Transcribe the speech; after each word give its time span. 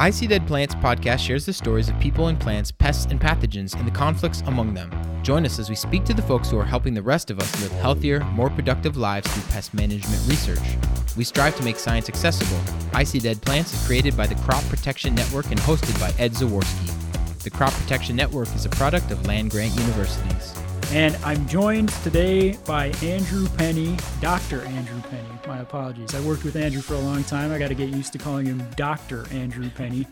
I 0.00 0.10
See 0.10 0.28
Dead 0.28 0.46
Plants 0.46 0.76
podcast 0.76 1.18
shares 1.18 1.44
the 1.44 1.52
stories 1.52 1.88
of 1.88 1.98
people 1.98 2.28
and 2.28 2.38
plants, 2.38 2.70
pests 2.70 3.10
and 3.10 3.20
pathogens, 3.20 3.74
and 3.74 3.84
the 3.84 3.90
conflicts 3.90 4.42
among 4.42 4.72
them. 4.72 4.92
Join 5.24 5.44
us 5.44 5.58
as 5.58 5.68
we 5.68 5.74
speak 5.74 6.04
to 6.04 6.14
the 6.14 6.22
folks 6.22 6.48
who 6.48 6.56
are 6.56 6.64
helping 6.64 6.94
the 6.94 7.02
rest 7.02 7.32
of 7.32 7.40
us 7.40 7.60
live 7.60 7.72
healthier, 7.72 8.20
more 8.26 8.48
productive 8.48 8.96
lives 8.96 9.28
through 9.28 9.50
pest 9.50 9.74
management 9.74 10.22
research. 10.28 10.76
We 11.16 11.24
strive 11.24 11.56
to 11.56 11.64
make 11.64 11.80
science 11.80 12.08
accessible. 12.08 12.60
I 12.92 13.02
See 13.02 13.18
Dead 13.18 13.42
Plants 13.42 13.74
is 13.74 13.84
created 13.88 14.16
by 14.16 14.28
the 14.28 14.36
Crop 14.36 14.62
Protection 14.68 15.16
Network 15.16 15.46
and 15.50 15.58
hosted 15.58 15.98
by 15.98 16.12
Ed 16.22 16.30
Zaworski. 16.30 17.42
The 17.42 17.50
Crop 17.50 17.72
Protection 17.72 18.14
Network 18.14 18.54
is 18.54 18.66
a 18.66 18.70
product 18.70 19.10
of 19.10 19.26
land 19.26 19.50
grant 19.50 19.74
universities. 19.74 20.54
And 20.90 21.14
I'm 21.16 21.46
joined 21.46 21.90
today 22.02 22.52
by 22.64 22.86
Andrew 23.02 23.46
Penney, 23.58 23.94
Dr. 24.22 24.62
Andrew 24.62 25.02
Penney. 25.02 25.28
My 25.46 25.58
apologies. 25.58 26.14
I 26.14 26.20
worked 26.22 26.44
with 26.44 26.56
Andrew 26.56 26.80
for 26.80 26.94
a 26.94 26.98
long 26.98 27.22
time. 27.24 27.52
I 27.52 27.58
got 27.58 27.68
to 27.68 27.74
get 27.74 27.90
used 27.90 28.14
to 28.14 28.18
calling 28.18 28.46
him 28.46 28.66
Dr. 28.74 29.26
Andrew 29.30 29.68
Penney, 29.68 30.06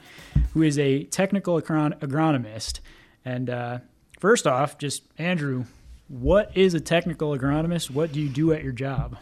who 0.53 0.61
is 0.61 0.79
a 0.79 1.05
technical 1.05 1.57
agron- 1.57 1.95
agronomist. 2.01 2.81
And 3.25 3.49
uh, 3.49 3.79
first 4.21 4.47
off, 4.47 4.77
just 4.77 5.05
Andrew, 5.17 5.65
what 6.09 6.55
is 6.55 6.75
a 6.75 6.81
technical 6.81 7.31
agronomist? 7.35 7.91
What 7.91 8.13
do 8.13 8.21
you 8.21 8.29
do 8.29 8.53
at 8.53 8.63
your 8.63 8.73
job? 8.73 9.17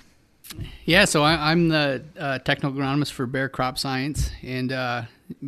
Yeah, 0.85 1.05
so 1.05 1.23
I, 1.23 1.53
am 1.53 1.69
the 1.69 2.05
uh, 2.19 2.41
technical 2.41 2.73
agronomist 2.73 3.13
for 3.13 3.27
Bayer 3.27 3.49
Crop 3.49 3.79
Science, 3.79 4.33
and 4.43 4.73
uh, 4.73 5.03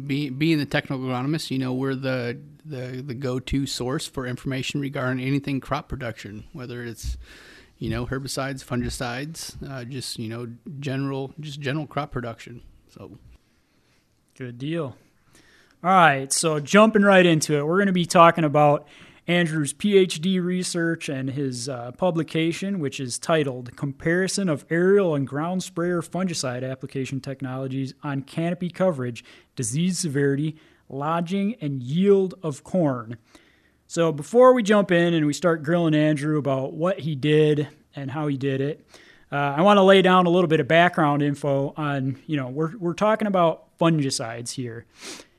be, 0.06 0.30
being 0.30 0.58
the 0.58 0.66
technical 0.66 1.04
agronomist, 1.04 1.50
you 1.50 1.58
know, 1.58 1.74
we're 1.74 1.96
the 1.96 2.38
the, 2.68 3.02
the 3.02 3.14
go-to 3.14 3.66
source 3.66 4.06
for 4.06 4.26
information 4.26 4.80
regarding 4.80 5.24
anything 5.24 5.60
crop 5.60 5.88
production, 5.88 6.44
whether 6.52 6.82
it's 6.84 7.16
you 7.78 7.90
know 7.90 8.06
herbicides, 8.06 8.64
fungicides, 8.64 9.54
uh, 9.68 9.84
just 9.84 10.18
you 10.18 10.28
know 10.28 10.48
general 10.80 11.34
just 11.40 11.60
general 11.60 11.86
crop 11.86 12.10
production. 12.10 12.62
So 12.88 13.18
good 14.36 14.58
deal. 14.58 14.96
All 15.84 15.90
right, 15.90 16.32
so 16.32 16.58
jumping 16.58 17.02
right 17.02 17.24
into 17.24 17.56
it, 17.56 17.66
we're 17.66 17.76
going 17.76 17.86
to 17.86 17.92
be 17.92 18.06
talking 18.06 18.44
about 18.44 18.88
Andrew's 19.28 19.74
PhD 19.74 20.42
research 20.42 21.08
and 21.08 21.30
his 21.30 21.68
uh, 21.68 21.92
publication, 21.92 22.78
which 22.78 22.98
is 22.98 23.18
titled 23.18 23.76
Comparison 23.76 24.48
of 24.48 24.64
Aerial 24.70 25.14
and 25.14 25.26
Ground 25.26 25.62
Sprayer 25.62 26.00
Fungicide 26.00 26.68
Application 26.68 27.20
Technologies 27.20 27.92
on 28.02 28.22
Canopy 28.22 28.70
Coverage, 28.70 29.24
Disease 29.54 29.98
Severity, 29.98 30.56
Lodging, 30.88 31.56
and 31.60 31.82
Yield 31.82 32.34
of 32.42 32.64
Corn. 32.64 33.16
So, 33.86 34.12
before 34.12 34.52
we 34.52 34.62
jump 34.62 34.90
in 34.90 35.14
and 35.14 35.26
we 35.26 35.32
start 35.32 35.62
grilling 35.62 35.94
Andrew 35.94 36.38
about 36.38 36.72
what 36.72 37.00
he 37.00 37.14
did 37.14 37.68
and 37.94 38.10
how 38.10 38.26
he 38.26 38.36
did 38.36 38.60
it, 38.60 38.86
uh, 39.30 39.36
I 39.36 39.62
want 39.62 39.78
to 39.78 39.82
lay 39.82 40.02
down 40.02 40.26
a 40.26 40.30
little 40.30 40.48
bit 40.48 40.60
of 40.60 40.68
background 40.68 41.22
info 41.22 41.72
on, 41.76 42.18
you 42.26 42.36
know, 42.36 42.48
we're, 42.48 42.76
we're 42.76 42.94
talking 42.94 43.26
about 43.26 43.76
fungicides 43.78 44.52
here. 44.52 44.86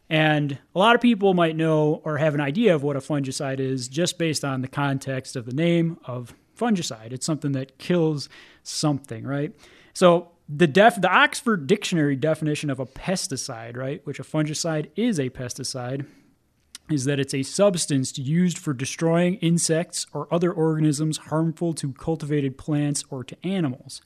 And 0.09 0.57
a 0.73 0.79
lot 0.79 0.95
of 0.95 1.01
people 1.01 1.33
might 1.33 1.55
know 1.55 2.01
or 2.03 2.17
have 2.17 2.33
an 2.33 2.41
idea 2.41 2.73
of 2.73 2.83
what 2.83 2.95
a 2.95 2.99
fungicide 2.99 3.59
is 3.59 3.87
just 3.87 4.17
based 4.17 4.45
on 4.45 4.61
the 4.61 4.67
context 4.67 5.35
of 5.35 5.45
the 5.45 5.53
name 5.53 5.99
of 6.05 6.33
fungicide. 6.57 7.11
It's 7.11 7.25
something 7.25 7.51
that 7.53 7.77
kills 7.77 8.29
something, 8.63 9.25
right? 9.25 9.53
So 9.93 10.31
the 10.49 10.67
def 10.67 10.99
the 11.01 11.09
Oxford 11.09 11.67
Dictionary 11.67 12.15
definition 12.15 12.69
of 12.69 12.79
a 12.79 12.85
pesticide, 12.85 13.75
right, 13.75 14.01
which 14.05 14.19
a 14.19 14.23
fungicide 14.23 14.89
is 14.95 15.19
a 15.19 15.29
pesticide, 15.29 16.05
is 16.89 17.05
that 17.05 17.19
it's 17.19 17.33
a 17.33 17.43
substance 17.43 18.17
used 18.17 18.57
for 18.57 18.73
destroying 18.73 19.35
insects 19.35 20.05
or 20.13 20.33
other 20.33 20.51
organisms 20.51 21.17
harmful 21.17 21.73
to 21.73 21.91
cultivated 21.93 22.57
plants 22.57 23.03
or 23.09 23.23
to 23.23 23.35
animals. 23.45 24.01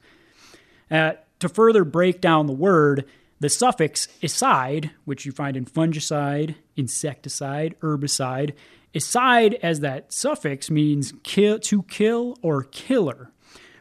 Uh, 0.89 1.13
to 1.39 1.47
further 1.47 1.83
break 1.83 2.21
down 2.21 2.47
the 2.47 2.53
word, 2.53 3.05
the 3.39 3.49
suffix 3.49 4.07
"icide," 4.21 4.91
which 5.05 5.25
you 5.25 5.31
find 5.31 5.55
in 5.55 5.65
fungicide, 5.65 6.55
insecticide, 6.75 7.75
herbicide, 7.81 8.53
"icide" 8.95 9.53
as 9.61 9.79
that 9.79 10.11
suffix 10.11 10.69
means 10.69 11.13
kill, 11.23 11.59
to 11.59 11.83
kill 11.83 12.37
or 12.41 12.63
killer, 12.63 13.31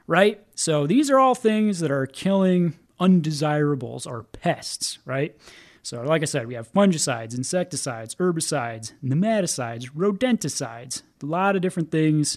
right? 0.07 0.43
So 0.61 0.87
these 0.87 1.09
are 1.09 1.19
all 1.19 1.35
things 1.35 1.81
that 1.81 1.91
are 1.91 2.05
killing 2.05 2.75
undesirables 2.99 4.07
or 4.07 4.25
pests, 4.25 4.99
right? 5.07 5.35
So, 5.83 6.03
like 6.03 6.21
I 6.21 6.27
said, 6.27 6.49
we 6.49 6.53
have 6.53 6.71
fungicides, 6.71 7.35
insecticides, 7.35 8.15
herbicides, 8.17 8.93
nematicides, 9.03 9.91
rodenticides, 9.93 11.01
a 11.23 11.25
lot 11.25 11.57
of 11.57 11.63
different 11.63 11.91
things, 11.91 12.37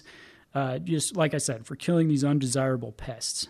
uh, 0.54 0.78
just 0.78 1.14
like 1.18 1.34
I 1.34 1.36
said, 1.36 1.66
for 1.66 1.76
killing 1.76 2.08
these 2.08 2.24
undesirable 2.24 2.92
pests. 2.92 3.48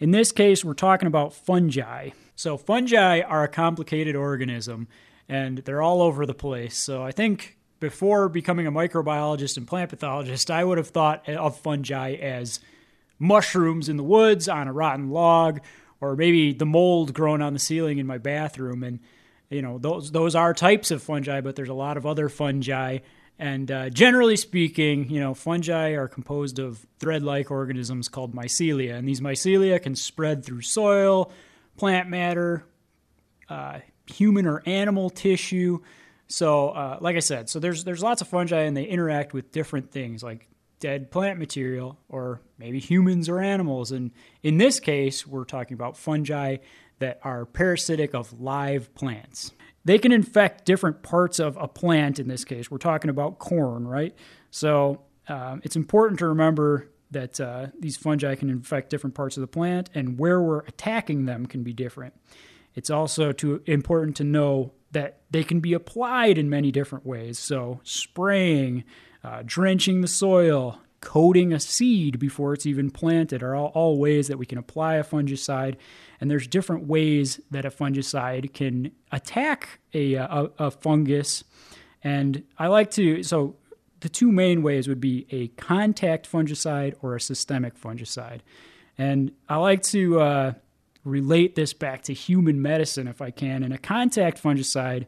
In 0.00 0.12
this 0.12 0.32
case, 0.32 0.64
we're 0.64 0.72
talking 0.72 1.08
about 1.08 1.34
fungi. 1.34 2.08
So, 2.36 2.56
fungi 2.56 3.20
are 3.20 3.44
a 3.44 3.48
complicated 3.48 4.16
organism 4.16 4.88
and 5.28 5.58
they're 5.58 5.82
all 5.82 6.00
over 6.00 6.24
the 6.24 6.32
place. 6.32 6.78
So, 6.78 7.02
I 7.02 7.12
think 7.12 7.58
before 7.80 8.30
becoming 8.30 8.66
a 8.66 8.72
microbiologist 8.72 9.58
and 9.58 9.68
plant 9.68 9.90
pathologist, 9.90 10.50
I 10.50 10.64
would 10.64 10.78
have 10.78 10.88
thought 10.88 11.28
of 11.28 11.58
fungi 11.58 12.14
as 12.14 12.60
mushrooms 13.18 13.88
in 13.88 13.96
the 13.96 14.04
woods 14.04 14.48
on 14.48 14.68
a 14.68 14.72
rotten 14.72 15.10
log 15.10 15.60
or 16.00 16.16
maybe 16.16 16.52
the 16.52 16.66
mold 16.66 17.14
growing 17.14 17.42
on 17.42 17.52
the 17.52 17.58
ceiling 17.58 17.98
in 17.98 18.06
my 18.06 18.18
bathroom. 18.18 18.82
And 18.82 19.00
you 19.50 19.62
know 19.62 19.78
those 19.78 20.10
those 20.10 20.34
are 20.34 20.52
types 20.52 20.90
of 20.90 21.02
fungi 21.02 21.40
but 21.40 21.56
there's 21.56 21.68
a 21.68 21.74
lot 21.74 21.96
of 21.96 22.06
other 22.06 22.28
fungi. 22.28 22.98
And 23.38 23.70
uh, 23.70 23.90
generally 23.90 24.36
speaking, 24.36 25.10
you 25.10 25.20
know, 25.20 25.34
fungi 25.34 25.90
are 25.90 26.08
composed 26.08 26.58
of 26.58 26.86
thread-like 27.00 27.50
organisms 27.50 28.08
called 28.08 28.34
mycelia, 28.34 28.94
and 28.94 29.06
these 29.06 29.20
mycelia 29.20 29.80
can 29.82 29.94
spread 29.94 30.42
through 30.42 30.62
soil, 30.62 31.30
plant 31.76 32.08
matter, 32.08 32.64
uh, 33.50 33.80
human 34.06 34.46
or 34.46 34.62
animal 34.64 35.10
tissue. 35.10 35.80
So, 36.28 36.70
uh, 36.70 36.98
like 37.02 37.16
I 37.16 37.20
said, 37.20 37.50
so 37.50 37.60
there's 37.60 37.84
there's 37.84 38.02
lots 38.02 38.22
of 38.22 38.28
fungi, 38.28 38.62
and 38.62 38.74
they 38.74 38.84
interact 38.84 39.34
with 39.34 39.52
different 39.52 39.90
things 39.90 40.22
like 40.22 40.48
dead 40.86 41.10
plant 41.10 41.38
material, 41.38 41.98
or 42.08 42.40
maybe 42.58 42.78
humans 42.78 43.28
or 43.28 43.40
animals. 43.40 43.90
And 43.90 44.12
in 44.42 44.58
this 44.58 44.78
case, 44.78 45.26
we're 45.26 45.44
talking 45.44 45.74
about 45.74 45.96
fungi 45.96 46.58
that 47.00 47.18
are 47.22 47.44
parasitic 47.44 48.14
of 48.14 48.40
live 48.40 48.94
plants 48.94 49.52
they 49.86 49.98
can 49.98 50.10
infect 50.10 50.64
different 50.64 51.04
parts 51.04 51.38
of 51.38 51.56
a 51.60 51.68
plant 51.68 52.18
in 52.18 52.26
this 52.26 52.44
case. 52.44 52.68
We're 52.68 52.78
talking 52.78 53.08
about 53.08 53.38
corn, 53.38 53.86
right? 53.86 54.16
So 54.50 55.02
um, 55.28 55.60
it's 55.62 55.76
important 55.76 56.18
to 56.18 56.26
remember 56.26 56.90
that 57.12 57.40
uh, 57.40 57.68
these 57.78 57.96
fungi 57.96 58.34
can 58.34 58.50
infect 58.50 58.90
different 58.90 59.14
parts 59.14 59.36
of 59.36 59.42
the 59.42 59.46
plant, 59.46 59.88
and 59.94 60.18
where 60.18 60.42
we're 60.42 60.62
attacking 60.62 61.26
them 61.26 61.46
can 61.46 61.62
be 61.62 61.72
different. 61.72 62.14
It's 62.74 62.90
also 62.90 63.30
too 63.30 63.62
important 63.66 64.16
to 64.16 64.24
know 64.24 64.72
that 64.90 65.20
they 65.30 65.44
can 65.44 65.60
be 65.60 65.72
applied 65.72 66.36
in 66.36 66.50
many 66.50 66.72
different 66.72 67.06
ways. 67.06 67.38
So, 67.38 67.80
spraying, 67.84 68.82
uh, 69.26 69.42
drenching 69.44 70.02
the 70.02 70.08
soil, 70.08 70.78
coating 71.00 71.52
a 71.52 71.58
seed 71.58 72.18
before 72.18 72.54
it's 72.54 72.64
even 72.64 72.90
planted 72.90 73.42
are 73.42 73.56
all, 73.56 73.72
all 73.74 73.98
ways 73.98 74.28
that 74.28 74.38
we 74.38 74.46
can 74.46 74.56
apply 74.56 74.94
a 74.94 75.04
fungicide. 75.04 75.74
And 76.20 76.30
there's 76.30 76.46
different 76.46 76.86
ways 76.86 77.40
that 77.50 77.64
a 77.64 77.70
fungicide 77.70 78.54
can 78.54 78.92
attack 79.10 79.80
a, 79.92 80.14
a, 80.14 80.50
a 80.58 80.70
fungus. 80.70 81.42
And 82.04 82.44
I 82.56 82.68
like 82.68 82.92
to, 82.92 83.24
so 83.24 83.56
the 84.00 84.08
two 84.08 84.30
main 84.30 84.62
ways 84.62 84.86
would 84.86 85.00
be 85.00 85.26
a 85.30 85.48
contact 85.48 86.30
fungicide 86.30 86.94
or 87.02 87.16
a 87.16 87.20
systemic 87.20 87.78
fungicide. 87.78 88.40
And 88.96 89.32
I 89.48 89.56
like 89.56 89.82
to 89.84 90.20
uh, 90.20 90.52
relate 91.04 91.56
this 91.56 91.72
back 91.72 92.02
to 92.02 92.14
human 92.14 92.62
medicine 92.62 93.08
if 93.08 93.20
I 93.20 93.32
can. 93.32 93.64
And 93.64 93.74
a 93.74 93.78
contact 93.78 94.40
fungicide 94.40 95.06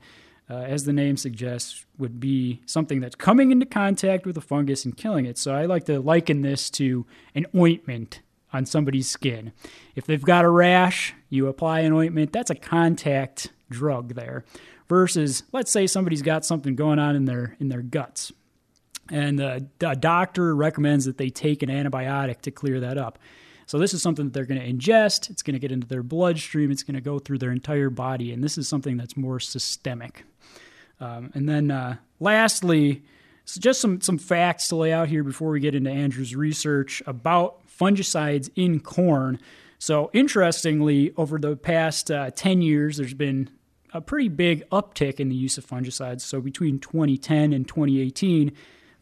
uh, 0.51 0.55
as 0.55 0.85
the 0.85 0.93
name 0.93 1.17
suggests, 1.17 1.85
would 1.99 2.21
be 2.21 2.61
something 2.65 3.01
that's 3.01 3.15
coming 3.15 3.51
into 3.51 3.67
contact 3.67 4.27
with 4.27 4.37
a 4.37 4.41
fungus 4.41 4.85
and 4.85 4.97
killing 4.97 5.27
it. 5.27 5.37
So 5.37 5.55
I 5.55 5.67
like 5.67 5.85
to 5.85 6.01
liken 6.01 6.43
this 6.43 6.71
to 6.71 7.07
an 7.35 7.47
ointment 7.55 8.21
on 8.53 8.65
somebody's 8.65 9.09
skin. 9.09 9.53
If 9.95 10.07
they've 10.07 10.23
got 10.23 10.45
a 10.45 10.49
rash, 10.49 11.15
you 11.29 11.49
apply 11.49 11.81
an 11.81 11.93
ointment, 11.93 12.33
that's 12.33 12.51
a 12.51 12.55
contact 12.55 13.53
drug 13.71 14.15
there. 14.15 14.45
Versus, 14.89 15.43
let's 15.53 15.71
say 15.71 15.87
somebody's 15.87 16.23
got 16.23 16.47
something 16.47 16.75
going 16.75 16.99
on 16.99 17.15
in 17.15 17.27
their 17.27 17.57
in 17.61 17.69
their 17.69 17.83
guts, 17.83 18.33
and 19.11 19.39
a 19.39 19.61
doctor 19.97 20.57
recommends 20.57 21.05
that 21.05 21.19
they 21.19 21.29
take 21.29 21.63
an 21.63 21.69
antibiotic 21.69 22.41
to 22.41 22.51
clear 22.51 22.81
that 22.81 22.97
up. 22.97 23.19
So 23.67 23.79
this 23.79 23.93
is 23.93 24.01
something 24.01 24.25
that 24.25 24.33
they're 24.33 24.47
going 24.47 24.61
to 24.61 24.67
ingest. 24.67 25.29
It's 25.29 25.43
going 25.43 25.53
to 25.53 25.59
get 25.59 25.73
into 25.73 25.87
their 25.87 26.03
bloodstream. 26.03 26.71
It's 26.71 26.83
going 26.83 26.95
to 26.95 27.03
go 27.03 27.19
through 27.19 27.37
their 27.37 27.53
entire 27.53 27.91
body, 27.91 28.33
and 28.33 28.43
this 28.43 28.57
is 28.57 28.67
something 28.67 28.97
that's 28.97 29.15
more 29.15 29.39
systemic. 29.39 30.25
Um, 31.01 31.31
and 31.35 31.49
then 31.49 31.71
uh, 31.71 31.97
lastly, 32.21 33.03
so 33.45 33.61
just 33.61 33.81
some, 33.81 34.01
some 34.01 34.19
facts 34.19 34.69
to 34.69 34.77
lay 34.77 34.93
out 34.93 35.09
here 35.09 35.25
before 35.25 35.51
we 35.51 35.61
get 35.61 35.75
into 35.75 35.91
Andrew's 35.91 36.37
research 36.37 37.03
about 37.07 37.67
fungicides 37.67 38.51
in 38.57 38.81
corn. 38.81 39.39
So, 39.79 40.11
interestingly, 40.13 41.13
over 41.17 41.39
the 41.39 41.57
past 41.57 42.11
uh, 42.11 42.31
10 42.33 42.63
years, 42.63 42.97
there's 42.97 43.15
been 43.15 43.49
a 43.95 44.01
pretty 44.01 44.29
big 44.29 44.69
uptick 44.71 45.21
in 45.21 45.29
the 45.29 45.37
use 45.37 45.57
of 45.57 45.65
fungicides. 45.65 46.23
So, 46.23 46.41
between 46.41 46.79
2010 46.81 47.53
and 47.53 47.67
2018, 47.67 48.53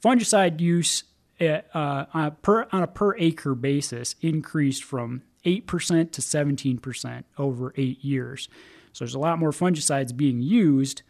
fungicide 0.04 0.60
use 0.60 1.04
uh, 1.40 1.60
on, 1.74 2.26
a 2.26 2.30
per, 2.30 2.68
on 2.72 2.82
a 2.82 2.86
per 2.86 3.16
acre 3.16 3.54
basis 3.54 4.16
increased 4.20 4.84
from 4.84 5.22
8% 5.44 6.12
to 6.12 6.20
17% 6.20 7.24
over 7.38 7.72
eight 7.76 8.04
years. 8.04 8.48
So, 8.92 9.04
there's 9.04 9.14
a 9.14 9.18
lot 9.18 9.38
more 9.38 9.52
fungicides 9.52 10.14
being 10.14 10.40
used. 10.40 11.02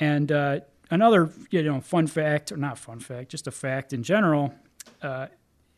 And 0.00 0.32
uh, 0.32 0.60
another, 0.90 1.30
you 1.50 1.62
know, 1.62 1.80
fun 1.80 2.06
fact, 2.06 2.50
or 2.50 2.56
not 2.56 2.78
fun 2.78 2.98
fact, 2.98 3.30
just 3.30 3.46
a 3.46 3.50
fact 3.50 3.92
in 3.92 4.02
general, 4.02 4.54
uh, 5.02 5.26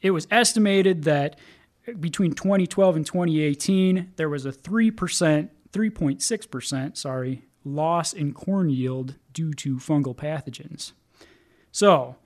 it 0.00 0.12
was 0.12 0.26
estimated 0.30 1.04
that 1.04 1.38
between 1.98 2.32
2012 2.32 2.96
and 2.96 3.06
2018, 3.06 4.12
there 4.16 4.28
was 4.28 4.46
a 4.46 4.52
3%, 4.52 5.48
3.6%, 5.72 6.96
sorry, 6.96 7.42
loss 7.64 8.12
in 8.12 8.32
corn 8.32 8.70
yield 8.70 9.16
due 9.32 9.52
to 9.54 9.76
fungal 9.76 10.14
pathogens. 10.14 10.92
So, 11.72 12.16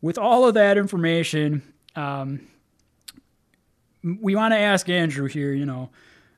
with 0.00 0.18
all 0.18 0.46
of 0.46 0.54
that 0.54 0.76
information, 0.76 1.62
um, 1.96 2.48
we 4.02 4.34
want 4.34 4.52
to 4.52 4.58
ask 4.58 4.88
Andrew 4.88 5.26
here, 5.26 5.52
you 5.52 5.66
know, 5.66 5.90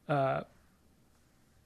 uh, 0.09 0.43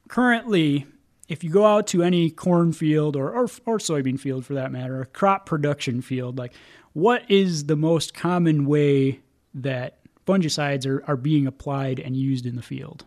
currently, 0.08 0.87
if 1.28 1.44
you 1.44 1.50
go 1.50 1.66
out 1.66 1.86
to 1.88 2.02
any 2.02 2.30
cornfield 2.30 3.14
or, 3.14 3.30
or, 3.30 3.44
or 3.66 3.78
soybean 3.78 4.19
field 4.19 4.46
for 4.46 4.54
that 4.54 4.72
matter, 4.72 5.00
a 5.00 5.06
crop 5.06 5.44
production 5.46 6.00
field, 6.00 6.38
like 6.38 6.54
what 6.94 7.30
is 7.30 7.66
the 7.66 7.76
most 7.76 8.14
common 8.14 8.64
way 8.64 9.20
that 9.54 9.98
fungicides 10.26 10.86
are, 10.86 11.04
are 11.06 11.16
being 11.16 11.46
applied 11.46 12.00
and 12.00 12.16
used 12.16 12.46
in 12.46 12.56
the 12.56 12.62
field? 12.62 13.04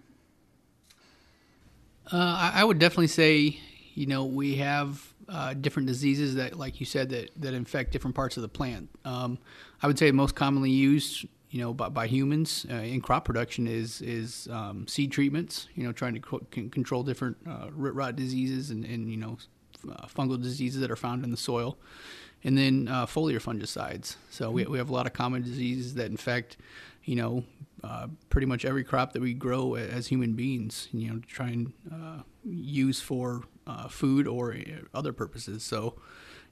Uh, 2.11 2.51
I, 2.53 2.63
would 2.63 2.77
definitely 2.77 3.07
say, 3.07 3.59
you 3.93 4.05
know, 4.05 4.25
we 4.25 4.57
have 4.57 5.13
uh, 5.29 5.53
different 5.53 5.87
diseases 5.87 6.35
that, 6.35 6.57
like 6.57 6.79
you 6.79 6.85
said, 6.85 7.09
that, 7.09 7.29
that 7.37 7.53
infect 7.53 7.91
different 7.91 8.15
parts 8.15 8.37
of 8.37 8.41
the 8.41 8.49
plant. 8.49 8.89
Um, 9.05 9.39
I 9.81 9.87
would 9.87 9.97
say 9.97 10.11
most 10.11 10.35
commonly 10.35 10.71
used, 10.71 11.25
you 11.51 11.59
know, 11.59 11.73
by, 11.73 11.89
by 11.89 12.07
humans 12.07 12.65
uh, 12.71 12.75
in 12.75 13.01
crop 13.01 13.25
production 13.25 13.67
is 13.67 14.01
is 14.01 14.47
um, 14.49 14.87
seed 14.87 15.11
treatments. 15.11 15.67
You 15.75 15.83
know, 15.83 15.91
trying 15.91 16.13
to 16.13 16.21
co- 16.21 16.45
control 16.49 17.03
different 17.03 17.37
uh, 17.47 17.67
root 17.73 17.93
rot 17.93 18.15
diseases 18.15 18.71
and, 18.71 18.85
and 18.85 19.11
you 19.11 19.17
know 19.17 19.37
uh, 19.89 20.07
fungal 20.07 20.41
diseases 20.41 20.79
that 20.79 20.89
are 20.89 20.95
found 20.95 21.25
in 21.25 21.29
the 21.29 21.37
soil, 21.37 21.77
and 22.45 22.57
then 22.57 22.87
uh, 22.87 23.05
foliar 23.05 23.41
fungicides. 23.41 24.15
So 24.29 24.49
we 24.49 24.63
we 24.63 24.77
have 24.77 24.89
a 24.89 24.93
lot 24.93 25.05
of 25.05 25.13
common 25.13 25.41
diseases 25.43 25.95
that 25.95 26.09
infect, 26.09 26.55
you 27.03 27.17
know, 27.17 27.43
uh, 27.83 28.07
pretty 28.29 28.47
much 28.47 28.63
every 28.63 28.85
crop 28.85 29.11
that 29.11 29.21
we 29.21 29.33
grow 29.33 29.75
as 29.75 30.07
human 30.07 30.33
beings. 30.33 30.87
You 30.93 31.09
know, 31.11 31.19
to 31.19 31.27
try 31.27 31.49
and 31.49 31.73
uh, 31.91 32.21
use 32.45 33.01
for 33.01 33.43
food 33.89 34.25
or 34.25 34.55
other 34.93 35.11
purposes. 35.11 35.63
So, 35.63 35.95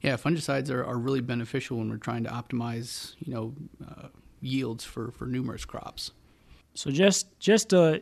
yeah, 0.01 0.17
fungicides 0.17 0.69
are, 0.69 0.83
are 0.83 0.97
really 0.97 1.21
beneficial 1.21 1.77
when 1.77 1.89
we're 1.89 1.97
trying 1.97 2.25
to 2.25 2.29
optimize, 2.29 3.15
you 3.19 3.33
know, 3.33 3.53
yields 4.41 4.83
for, 4.83 5.11
for 5.11 5.25
numerous 5.25 5.65
crops. 5.65 6.11
So 6.73 6.91
just 6.91 7.39
just 7.39 7.69
to 7.69 8.01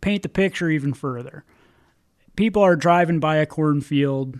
paint 0.00 0.22
the 0.22 0.28
picture 0.28 0.68
even 0.68 0.92
further, 0.92 1.44
people 2.36 2.62
are 2.62 2.76
driving 2.76 3.20
by 3.20 3.36
a 3.36 3.46
cornfield. 3.46 4.38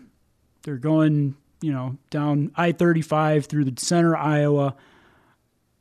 They're 0.62 0.76
going, 0.76 1.36
you 1.60 1.72
know, 1.72 1.96
down 2.10 2.52
I 2.56 2.72
thirty 2.72 3.02
five 3.02 3.46
through 3.46 3.64
the 3.64 3.80
center 3.80 4.14
of 4.14 4.20
Iowa. 4.24 4.76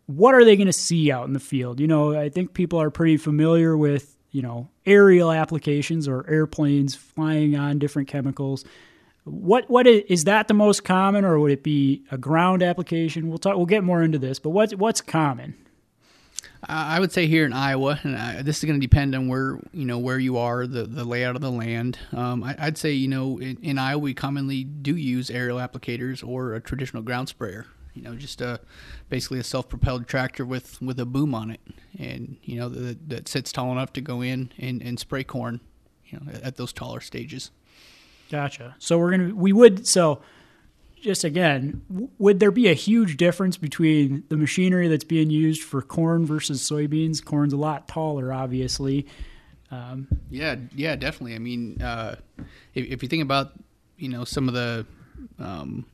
What 0.05 0.35
are 0.35 0.45
they 0.45 0.55
going 0.55 0.67
to 0.67 0.73
see 0.73 1.11
out 1.11 1.27
in 1.27 1.33
the 1.33 1.39
field? 1.39 1.81
You 1.81 1.87
know, 1.87 2.17
I 2.17 2.29
think 2.29 2.53
people 2.53 2.79
are 2.79 2.89
pretty 2.89 3.17
familiar 3.17 3.75
with 3.75 4.15
you 4.31 4.41
know 4.41 4.69
aerial 4.85 5.31
applications 5.31 6.07
or 6.07 6.25
airplanes 6.29 6.95
flying 6.95 7.57
on 7.57 7.79
different 7.79 8.07
chemicals. 8.07 8.63
What 9.27 9.69
what 9.69 9.87
is, 9.87 10.03
is 10.07 10.23
that 10.25 10.47
the 10.47 10.53
most 10.53 10.83
common, 10.83 11.25
or 11.25 11.39
would 11.39 11.51
it 11.51 11.63
be 11.63 12.03
a 12.11 12.17
ground 12.17 12.63
application? 12.63 13.29
We'll 13.29 13.37
talk. 13.37 13.55
We'll 13.55 13.65
get 13.65 13.83
more 13.83 14.01
into 14.01 14.19
this, 14.19 14.39
but 14.39 14.49
what's 14.51 14.73
what's 14.75 15.01
common? 15.01 15.55
I 16.63 16.99
would 16.99 17.11
say 17.11 17.27
here 17.27 17.45
in 17.45 17.53
Iowa, 17.53 17.99
and 18.03 18.17
I, 18.17 18.41
this 18.41 18.57
is 18.57 18.63
going 18.63 18.79
to 18.79 18.85
depend 18.85 19.13
on 19.13 19.27
where 19.27 19.59
you 19.73 19.85
know 19.85 19.99
where 19.99 20.17
you 20.17 20.37
are, 20.37 20.65
the, 20.65 20.83
the 20.83 21.03
layout 21.03 21.35
of 21.35 21.41
the 21.41 21.51
land. 21.51 21.99
Um, 22.11 22.43
I, 22.43 22.65
would 22.65 22.77
say 22.77 22.91
you 22.91 23.07
know 23.07 23.37
in, 23.37 23.57
in, 23.61 23.77
Iowa 23.77 23.99
we 23.99 24.13
commonly 24.13 24.63
do 24.63 24.95
use 24.95 25.29
aerial 25.29 25.59
applicators 25.59 26.27
or 26.27 26.55
a 26.55 26.61
traditional 26.61 27.03
ground 27.03 27.29
sprayer 27.29 27.67
you 27.97 28.03
know, 28.03 28.15
just 28.15 28.41
a 28.41 28.59
basically 29.09 29.39
a 29.39 29.43
self-propelled 29.43 30.07
tractor 30.07 30.45
with 30.45 30.79
with 30.81 30.99
a 30.99 31.05
boom 31.05 31.33
on 31.33 31.49
it, 31.49 31.61
and 31.97 32.37
you 32.43 32.59
know 32.59 32.69
that, 32.69 33.09
that 33.09 33.27
sits 33.27 33.51
tall 33.51 33.71
enough 33.71 33.91
to 33.93 34.01
go 34.01 34.21
in 34.21 34.51
and, 34.59 34.81
and 34.81 34.99
spray 34.99 35.23
corn, 35.23 35.59
you 36.05 36.19
know, 36.19 36.31
at, 36.31 36.43
at 36.43 36.55
those 36.57 36.71
taller 36.71 37.01
stages. 37.01 37.49
Gotcha. 38.29 38.75
So 38.79 38.97
we're 38.97 39.11
gonna 39.11 39.35
we 39.35 39.53
would 39.53 39.87
so 39.87 40.21
just 41.01 41.23
again, 41.23 41.81
would 42.17 42.39
there 42.39 42.51
be 42.51 42.67
a 42.67 42.73
huge 42.73 43.17
difference 43.17 43.57
between 43.57 44.23
the 44.29 44.37
machinery 44.37 44.87
that's 44.87 45.03
being 45.03 45.29
used 45.29 45.63
for 45.63 45.81
corn 45.81 46.25
versus 46.25 46.61
soybeans? 46.61 47.23
Corn's 47.23 47.53
a 47.53 47.57
lot 47.57 47.87
taller, 47.87 48.33
obviously. 48.33 49.05
Um, 49.69 50.07
yeah, 50.29 50.55
yeah, 50.75 50.95
definitely. 50.95 51.35
I 51.35 51.39
mean, 51.39 51.81
uh, 51.81 52.15
if, 52.73 52.85
if, 52.85 53.03
you 53.03 53.09
think 53.09 53.21
about, 53.21 53.51
you 53.97 54.09
know, 54.09 54.23
some 54.23 54.47
of 54.47 54.53
the 54.53 54.85
um, 55.39 55.85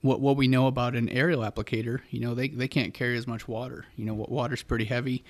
what 0.00 0.20
what 0.20 0.36
we 0.36 0.48
know 0.48 0.68
about 0.68 0.94
an 0.94 1.08
aerial 1.08 1.42
applicator, 1.42 2.00
you 2.10 2.20
know, 2.20 2.34
they, 2.34 2.48
they 2.48 2.68
can't 2.68 2.94
carry 2.94 3.16
as 3.16 3.26
much 3.26 3.48
water. 3.48 3.84
You 3.96 4.04
know, 4.04 4.14
water's 4.14 4.62
pretty 4.62 4.84
heavy. 4.84 5.24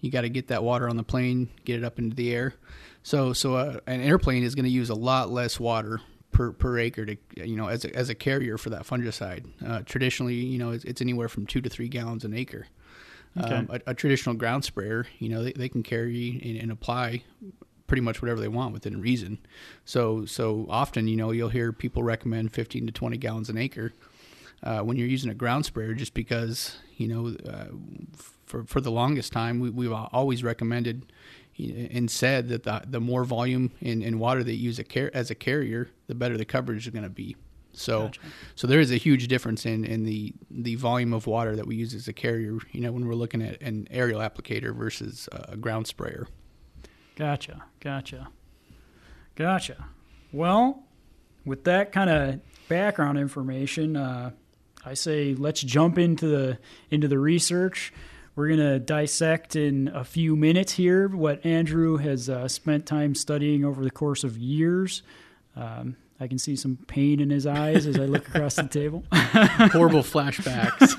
You 0.00 0.10
got 0.10 0.20
to 0.22 0.28
get 0.28 0.48
that 0.48 0.62
water 0.62 0.88
on 0.88 0.96
the 0.96 1.02
plane, 1.02 1.48
get 1.64 1.78
it 1.78 1.84
up 1.84 1.98
into 1.98 2.14
the 2.14 2.32
air. 2.32 2.54
So 3.02 3.32
so 3.32 3.56
uh, 3.56 3.80
an 3.86 4.00
airplane 4.00 4.42
is 4.42 4.54
going 4.54 4.64
to 4.64 4.70
use 4.70 4.90
a 4.90 4.94
lot 4.94 5.30
less 5.30 5.58
water 5.58 6.00
per, 6.32 6.52
per 6.52 6.78
acre 6.78 7.06
to 7.06 7.16
you 7.36 7.56
know 7.56 7.68
as 7.68 7.84
a, 7.84 7.94
as 7.94 8.08
a 8.08 8.14
carrier 8.14 8.58
for 8.58 8.70
that 8.70 8.82
fungicide. 8.82 9.44
Uh, 9.64 9.82
traditionally, 9.84 10.34
you 10.34 10.58
know, 10.58 10.70
it's, 10.70 10.84
it's, 10.84 11.00
anywhere 11.00 11.28
from 11.28 11.46
two 11.46 11.60
to 11.60 11.68
three 11.68 11.88
gallons 11.88 12.24
an 12.24 12.34
acre. 12.34 12.66
Okay. 13.38 13.54
Um, 13.54 13.68
a, 13.70 13.90
a, 13.90 13.94
traditional 13.94 14.34
ground 14.34 14.64
sprayer, 14.64 15.06
you 15.18 15.28
know, 15.28 15.44
they, 15.44 15.52
they 15.52 15.68
can 15.68 15.82
carry 15.82 16.40
and, 16.44 16.62
and 16.62 16.72
apply 16.72 17.22
pretty 17.86 18.00
much 18.00 18.20
whatever 18.22 18.40
they 18.40 18.48
want 18.48 18.72
within 18.72 19.00
reason. 19.00 19.38
So 19.84 20.24
so 20.24 20.66
often, 20.68 21.08
you 21.08 21.16
know, 21.16 21.30
you'll 21.30 21.48
hear 21.48 21.72
people 21.72 22.02
recommend 22.02 22.52
15 22.52 22.86
to 22.86 22.92
20 22.92 23.16
gallons 23.18 23.48
an 23.48 23.58
acre 23.58 23.92
uh, 24.62 24.80
when 24.80 24.96
you're 24.96 25.08
using 25.08 25.30
a 25.30 25.34
ground 25.34 25.66
sprayer, 25.66 25.94
just 25.94 26.14
because 26.14 26.78
you 26.96 27.08
know, 27.08 27.36
uh, 27.48 27.66
for 28.46 28.64
for 28.64 28.80
the 28.80 28.90
longest 28.90 29.32
time, 29.32 29.60
we, 29.60 29.70
we've 29.70 29.92
always 29.92 30.42
recommended 30.42 31.12
and 31.58 32.10
said 32.10 32.48
that 32.48 32.62
the 32.62 32.82
the 32.86 33.00
more 33.00 33.24
volume 33.24 33.72
in, 33.80 34.02
in 34.02 34.18
water 34.18 34.42
that 34.44 34.54
you 34.54 34.64
use 34.64 34.78
a 34.78 34.84
car- 34.84 35.10
as 35.12 35.30
a 35.30 35.34
carrier, 35.34 35.90
the 36.06 36.14
better 36.14 36.36
the 36.36 36.44
coverage 36.44 36.86
is 36.86 36.92
going 36.92 37.04
to 37.04 37.10
be. 37.10 37.36
So, 37.72 38.04
gotcha. 38.06 38.20
so 38.56 38.66
there 38.66 38.80
is 38.80 38.90
a 38.90 38.96
huge 38.96 39.28
difference 39.28 39.64
in, 39.66 39.84
in 39.84 40.04
the 40.04 40.34
the 40.50 40.74
volume 40.76 41.12
of 41.12 41.26
water 41.26 41.54
that 41.56 41.66
we 41.66 41.76
use 41.76 41.94
as 41.94 42.08
a 42.08 42.12
carrier. 42.12 42.58
You 42.72 42.80
know, 42.80 42.92
when 42.92 43.06
we're 43.06 43.14
looking 43.14 43.42
at 43.42 43.60
an 43.60 43.86
aerial 43.90 44.20
applicator 44.20 44.74
versus 44.74 45.28
a 45.32 45.56
ground 45.56 45.86
sprayer. 45.86 46.26
Gotcha, 47.16 47.64
gotcha, 47.80 48.28
gotcha. 49.34 49.86
Well, 50.32 50.84
with 51.44 51.64
that 51.64 51.92
kind 51.92 52.10
of 52.10 52.40
background 52.68 53.18
information, 53.18 53.96
uh, 53.96 54.30
I 54.84 54.94
say 54.94 55.34
let's 55.34 55.60
jump 55.60 55.98
into 55.98 56.26
the 56.26 56.58
into 56.90 57.08
the 57.08 57.18
research. 57.18 57.92
We're 58.38 58.46
going 58.46 58.60
to 58.60 58.78
dissect 58.78 59.56
in 59.56 59.88
a 59.88 60.04
few 60.04 60.36
minutes 60.36 60.74
here 60.74 61.08
what 61.08 61.44
Andrew 61.44 61.96
has 61.96 62.30
uh, 62.30 62.46
spent 62.46 62.86
time 62.86 63.16
studying 63.16 63.64
over 63.64 63.82
the 63.82 63.90
course 63.90 64.22
of 64.22 64.38
years. 64.38 65.02
Um, 65.56 65.96
I 66.20 66.28
can 66.28 66.38
see 66.38 66.54
some 66.54 66.78
pain 66.86 67.18
in 67.18 67.30
his 67.30 67.48
eyes 67.48 67.84
as 67.84 67.98
I 67.98 68.04
look 68.04 68.28
across 68.28 68.54
the 68.54 68.68
table. 68.68 69.02
Horrible 69.12 70.04
flashbacks. 70.04 70.94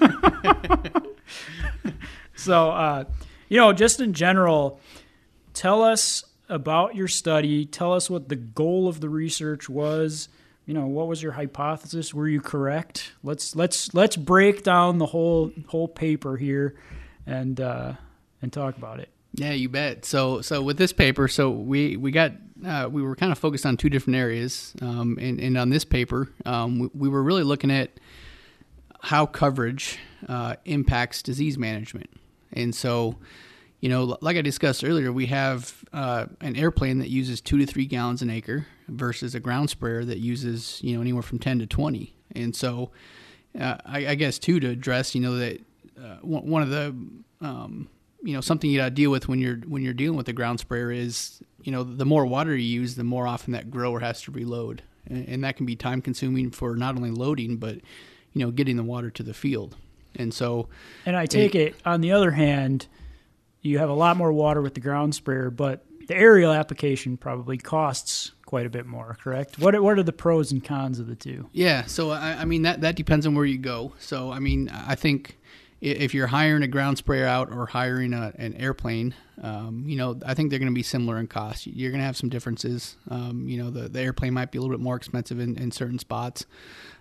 so, 2.35 2.71
uh, 2.71 3.05
you 3.47 3.55
know, 3.55 3.71
just 3.71 4.01
in 4.01 4.11
general, 4.11 4.81
tell 5.53 5.81
us 5.81 6.25
about 6.49 6.95
your 6.95 7.07
study. 7.07 7.65
Tell 7.65 7.93
us 7.93 8.09
what 8.09 8.27
the 8.27 8.35
goal 8.35 8.89
of 8.89 8.99
the 8.99 9.07
research 9.07 9.69
was 9.69 10.27
you 10.65 10.75
know 10.75 10.85
what 10.85 11.07
was 11.07 11.23
your 11.23 11.31
hypothesis 11.31 12.13
were 12.13 12.27
you 12.27 12.39
correct 12.39 13.13
let's 13.23 13.55
let's 13.55 13.91
let's 13.95 14.15
break 14.15 14.61
down 14.61 14.99
the 14.99 15.05
whole 15.07 15.51
whole 15.67 15.87
paper 15.87 16.37
here 16.37 16.75
and 17.29 17.61
uh 17.61 17.93
and 18.41 18.51
talk 18.51 18.77
about 18.77 18.99
it. 18.99 19.09
Yeah 19.33 19.51
you 19.51 19.69
bet. 19.69 20.05
So 20.05 20.41
so 20.41 20.61
with 20.61 20.77
this 20.77 20.93
paper 20.93 21.27
so 21.27 21.49
we 21.49 21.97
we 21.97 22.11
got 22.11 22.33
uh, 22.65 22.89
we 22.91 23.01
were 23.01 23.15
kind 23.15 23.31
of 23.31 23.37
focused 23.37 23.65
on 23.65 23.77
two 23.77 23.89
different 23.89 24.17
areas 24.17 24.75
um, 24.81 25.17
and, 25.21 25.39
and 25.39 25.57
on 25.57 25.69
this 25.69 25.85
paper 25.85 26.29
um, 26.45 26.79
we, 26.79 26.89
we, 26.93 27.07
were 27.07 27.23
really 27.23 27.43
looking 27.43 27.71
at 27.71 28.01
how 29.01 29.25
coverage 29.25 29.97
uh, 30.27 30.57
impacts 30.65 31.21
disease 31.21 31.57
management. 31.57 32.09
And 32.51 32.75
so 32.75 33.17
you 33.79 33.87
know, 33.87 34.17
like 34.21 34.35
I 34.35 34.41
discussed 34.41 34.83
earlier, 34.83 35.11
we 35.11 35.27
have 35.27 35.85
uh, 35.93 36.25
an 36.41 36.55
airplane 36.55 36.99
that 36.99 37.09
uses 37.09 37.39
two 37.39 37.57
to 37.59 37.65
three 37.65 37.85
gallons 37.85 38.21
an 38.21 38.29
acre 38.29 38.67
versus 38.89 39.35
a 39.35 39.39
ground 39.39 39.69
sprayer 39.69 40.03
that 40.03 40.17
uses, 40.17 40.79
you 40.83 40.95
know, 40.95 41.01
anywhere 41.01 41.21
from 41.21 41.39
10 41.39 41.59
to 41.59 41.65
20. 41.65 42.13
And 42.35 42.55
so, 42.55 42.91
uh, 43.59 43.77
I, 43.85 44.07
I, 44.07 44.15
guess, 44.15 44.37
too, 44.37 44.59
to 44.59 44.69
address, 44.69 45.15
you 45.15 45.21
know, 45.21 45.37
that 45.37 45.61
uh, 46.01 46.17
one 46.21 46.61
of 46.61 46.69
the, 46.69 46.95
um, 47.41 47.89
you 48.23 48.33
know, 48.33 48.41
something 48.41 48.69
you 48.69 48.79
got 48.79 48.85
to 48.85 48.91
deal 48.91 49.11
with 49.11 49.27
when 49.27 49.39
you're 49.39 49.57
when 49.57 49.81
you're 49.81 49.93
dealing 49.93 50.17
with 50.17 50.25
the 50.25 50.33
ground 50.33 50.59
sprayer 50.59 50.91
is, 50.91 51.41
you 51.61 51.71
know, 51.71 51.83
the 51.83 52.05
more 52.05 52.25
water 52.25 52.55
you 52.55 52.81
use, 52.81 52.95
the 52.95 53.03
more 53.03 53.27
often 53.27 53.53
that 53.53 53.69
grower 53.69 53.99
has 53.99 54.21
to 54.23 54.31
reload, 54.31 54.83
and, 55.07 55.27
and 55.27 55.43
that 55.43 55.57
can 55.57 55.65
be 55.65 55.75
time 55.75 56.01
consuming 56.01 56.51
for 56.51 56.75
not 56.75 56.95
only 56.95 57.11
loading 57.11 57.57
but, 57.57 57.75
you 58.33 58.45
know, 58.45 58.51
getting 58.51 58.77
the 58.77 58.83
water 58.83 59.09
to 59.09 59.23
the 59.23 59.33
field. 59.33 59.75
And 60.15 60.33
so, 60.33 60.69
and 61.05 61.15
I 61.15 61.25
take 61.25 61.55
it, 61.55 61.59
it 61.59 61.75
on 61.85 62.01
the 62.01 62.11
other 62.11 62.31
hand 62.31 62.87
you 63.61 63.79
have 63.79 63.89
a 63.89 63.93
lot 63.93 64.17
more 64.17 64.31
water 64.31 64.61
with 64.61 64.73
the 64.73 64.79
ground 64.79 65.15
sprayer, 65.15 65.49
but 65.49 65.85
the 66.07 66.15
aerial 66.15 66.51
application 66.51 67.17
probably 67.17 67.57
costs 67.57 68.31
quite 68.45 68.65
a 68.65 68.69
bit 68.69 68.85
more. 68.85 69.17
Correct. 69.21 69.59
What 69.59 69.75
are, 69.75 69.83
what 69.83 69.99
are 69.99 70.03
the 70.03 70.13
pros 70.13 70.51
and 70.51 70.63
cons 70.63 70.99
of 70.99 71.07
the 71.07 71.15
two? 71.15 71.47
Yeah, 71.51 71.85
so 71.85 72.11
I, 72.11 72.37
I 72.39 72.45
mean 72.45 72.63
that 72.63 72.81
that 72.81 72.95
depends 72.95 73.27
on 73.27 73.35
where 73.35 73.45
you 73.45 73.57
go. 73.57 73.93
So 73.99 74.31
I 74.31 74.39
mean, 74.39 74.69
I 74.69 74.95
think 74.95 75.37
if 75.81 76.13
you're 76.13 76.27
hiring 76.27 76.63
a 76.63 76.67
ground 76.67 76.97
sprayer 76.97 77.25
out 77.25 77.51
or 77.51 77.65
hiring 77.65 78.13
a, 78.13 78.33
an 78.37 78.53
airplane, 78.55 79.15
um, 79.41 79.83
you 79.85 79.95
know, 79.95 80.19
I 80.25 80.33
think 80.33 80.49
they're 80.49 80.59
going 80.59 80.71
to 80.71 80.75
be 80.75 80.83
similar 80.83 81.17
in 81.17 81.27
cost. 81.27 81.67
You're 81.67 81.91
going 81.91 82.01
to 82.01 82.05
have 82.05 82.17
some 82.17 82.29
differences. 82.29 82.97
Um, 83.09 83.47
you 83.47 83.57
know, 83.57 83.69
the, 83.69 83.87
the 83.87 84.01
airplane 84.01 84.33
might 84.33 84.51
be 84.51 84.57
a 84.57 84.61
little 84.61 84.75
bit 84.75 84.83
more 84.83 84.97
expensive 84.97 85.39
in, 85.39 85.57
in 85.57 85.71
certain 85.71 85.97
spots. 85.97 86.45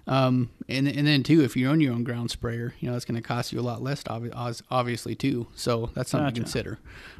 Um, 0.06 0.50
and 0.68 0.88
and 0.88 1.06
then 1.06 1.22
too, 1.22 1.42
if 1.42 1.54
you 1.54 1.68
own 1.68 1.80
your 1.80 1.92
own 1.92 2.02
ground 2.02 2.30
sprayer, 2.30 2.72
you 2.80 2.86
know 2.86 2.94
that's 2.94 3.04
going 3.04 3.20
to 3.20 3.26
cost 3.26 3.52
you 3.52 3.60
a 3.60 3.62
lot 3.62 3.82
less, 3.82 4.02
obviously 4.08 5.14
too. 5.14 5.48
So 5.54 5.90
that's 5.94 6.10
something 6.10 6.32
to 6.32 6.40
consider. 6.40 6.78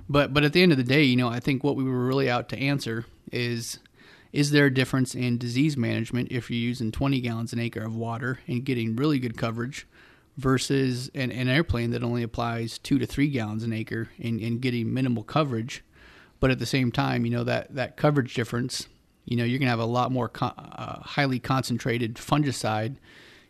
But 0.09 0.33
but 0.33 0.43
at 0.43 0.55
the 0.55 0.62
end 0.62 0.73
of 0.73 0.79
the 0.79 0.85
day, 0.85 1.03
you 1.03 1.17
know, 1.17 1.29
I 1.29 1.38
think 1.38 1.62
what 1.62 1.77
we 1.77 1.85
were 1.85 2.07
really 2.07 2.31
out 2.31 2.49
to 2.50 2.59
answer 2.59 3.05
is 3.31 3.79
is 4.33 4.53
there 4.53 4.67
a 4.67 4.73
difference 4.75 5.15
in 5.15 5.37
disease 5.37 5.77
management 5.77 6.29
if 6.31 6.50
you're 6.50 6.59
using 6.59 6.93
20 6.93 7.21
gallons 7.21 7.53
an 7.53 7.59
acre 7.59 7.81
of 7.81 7.95
water 7.95 8.41
and 8.47 8.65
getting 8.65 8.95
really 8.97 9.19
good 9.19 9.37
coverage 9.37 9.87
versus 10.38 11.11
an, 11.14 11.30
an 11.33 11.49
airplane 11.49 11.90
that 11.90 12.02
only 12.02 12.23
applies 12.23 12.78
two 12.78 12.99
to 12.99 13.04
three 13.07 13.28
gallons 13.28 13.64
an 13.64 13.73
acre 13.73 14.09
and, 14.23 14.40
and 14.40 14.62
getting 14.62 14.95
minimal 14.95 15.25
coverage. 15.25 15.85
But 16.40 16.52
at 16.52 16.61
the 16.61 16.66
same 16.66 16.92
time 16.92 17.26
you 17.26 17.33
know 17.33 17.45
that 17.45 17.75
that 17.75 17.97
coverage 17.97 18.33
difference 18.33 18.88
you 19.25 19.37
know 19.37 19.45
you're 19.45 19.59
going 19.59 19.66
to 19.66 19.71
have 19.71 19.78
a 19.80 19.85
lot 19.85 20.11
more 20.11 20.28
co- 20.28 20.47
uh, 20.57 21.00
highly 21.00 21.38
concentrated 21.38 22.14
fungicide. 22.14 22.97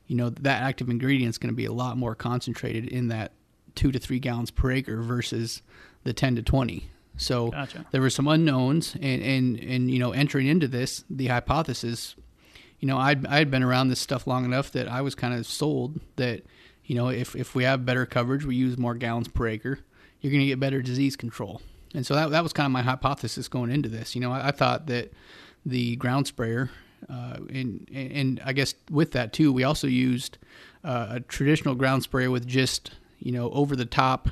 You 0.07 0.17
know 0.17 0.31
that 0.31 0.63
active 0.63 0.89
ingredient 0.89 1.31
is 1.31 1.39
going 1.39 1.53
to 1.53 1.57
be 1.57 1.67
a 1.67 1.73
lot 1.73 1.97
more 1.97 2.15
concentrated 2.15 2.89
in 2.89 3.09
that 3.09 3.33
two 3.75 3.93
to 3.93 3.99
three 3.99 4.19
gallons 4.19 4.51
per 4.51 4.73
acre 4.73 5.03
versus 5.03 5.63
the 6.03 6.13
10 6.13 6.37
to 6.37 6.43
20 6.43 6.91
so 7.17 7.51
Gotcha. 7.51 7.85
there 7.91 8.01
were 8.01 8.11
some 8.11 8.27
unknowns 8.27 8.95
and, 8.95 9.23
and 9.23 9.61
and 9.61 9.91
you 9.91 9.99
know 9.99 10.13
entering 10.13 10.47
into 10.47 10.67
this 10.67 11.05
the 11.11 11.27
hypothesis 11.27 12.17
you 12.81 12.89
know 12.89 12.97
I'd, 12.97 13.27
I'd 13.27 13.51
been 13.51 13.63
around 13.63 13.89
this 13.89 14.01
stuff 14.01 14.27
long 14.27 14.45
enough 14.45 14.73
that 14.73 14.89
i 14.89 15.01
was 15.01 15.15
kind 15.15 15.35
of 15.35 15.47
sold 15.47 16.01
that 16.17 16.43
you 16.89 16.97
know 16.97 17.09
if, 17.09 17.37
if 17.37 17.55
we 17.55 17.63
have 17.63 17.87
better 17.87 18.05
coverage 18.05 18.45
we 18.45 18.57
use 18.57 18.77
more 18.77 18.95
gallons 18.95 19.29
per 19.29 19.47
acre 19.47 19.79
you're 20.21 20.33
going 20.33 20.41
to 20.41 20.47
get 20.47 20.59
better 20.59 20.83
disease 20.83 21.15
control. 21.15 21.63
And 21.95 22.05
so 22.05 22.17
that, 22.17 22.31
that 22.31 22.43
was 22.43 22.53
kind 22.53 22.67
of 22.67 22.73
my 22.73 22.83
hypothesis 22.83 23.47
going 23.47 23.71
into 23.71 23.89
this. 23.89 24.17
You 24.17 24.21
know 24.21 24.33
i, 24.33 24.49
I 24.49 24.51
thought 24.51 24.87
that 24.87 25.13
the 25.65 25.95
ground 25.97 26.27
sprayer 26.27 26.71
uh, 27.09 27.37
and, 27.51 27.89
and 27.95 28.41
i 28.45 28.53
guess 28.53 28.75
with 28.91 29.13
that 29.13 29.33
too 29.33 29.53
we 29.53 29.63
also 29.63 29.87
used 29.87 30.37
uh, 30.83 31.07
a 31.11 31.21
traditional 31.21 31.77
ground 31.77 32.03
sprayer 32.03 32.31
with 32.31 32.45
just 32.45 32.91
you 33.21 33.31
know 33.31 33.51
over 33.51 33.77
the 33.77 33.85
top 33.85 34.31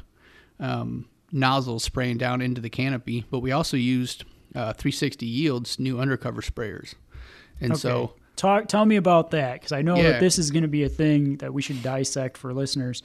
um, 0.58 1.06
nozzles 1.32 1.84
spraying 1.84 2.18
down 2.18 2.40
into 2.40 2.60
the 2.60 2.70
canopy, 2.70 3.24
but 3.30 3.40
we 3.40 3.52
also 3.52 3.76
used 3.76 4.24
uh, 4.54 4.72
360 4.72 5.26
Yields 5.26 5.78
new 5.78 6.00
undercover 6.00 6.40
sprayers. 6.40 6.94
And 7.60 7.78
so, 7.78 8.14
talk 8.36 8.68
tell 8.68 8.84
me 8.84 8.96
about 8.96 9.30
that 9.32 9.54
because 9.54 9.72
I 9.72 9.82
know 9.82 9.96
Yeah. 9.96 10.12
that 10.12 10.20
this 10.20 10.38
is 10.38 10.50
going 10.50 10.62
to 10.62 10.68
be 10.68 10.84
a 10.84 10.88
thing 10.88 11.36
that 11.38 11.52
we 11.54 11.62
should 11.62 11.82
dissect 11.82 12.36
for 12.36 12.52
listeners. 12.54 13.02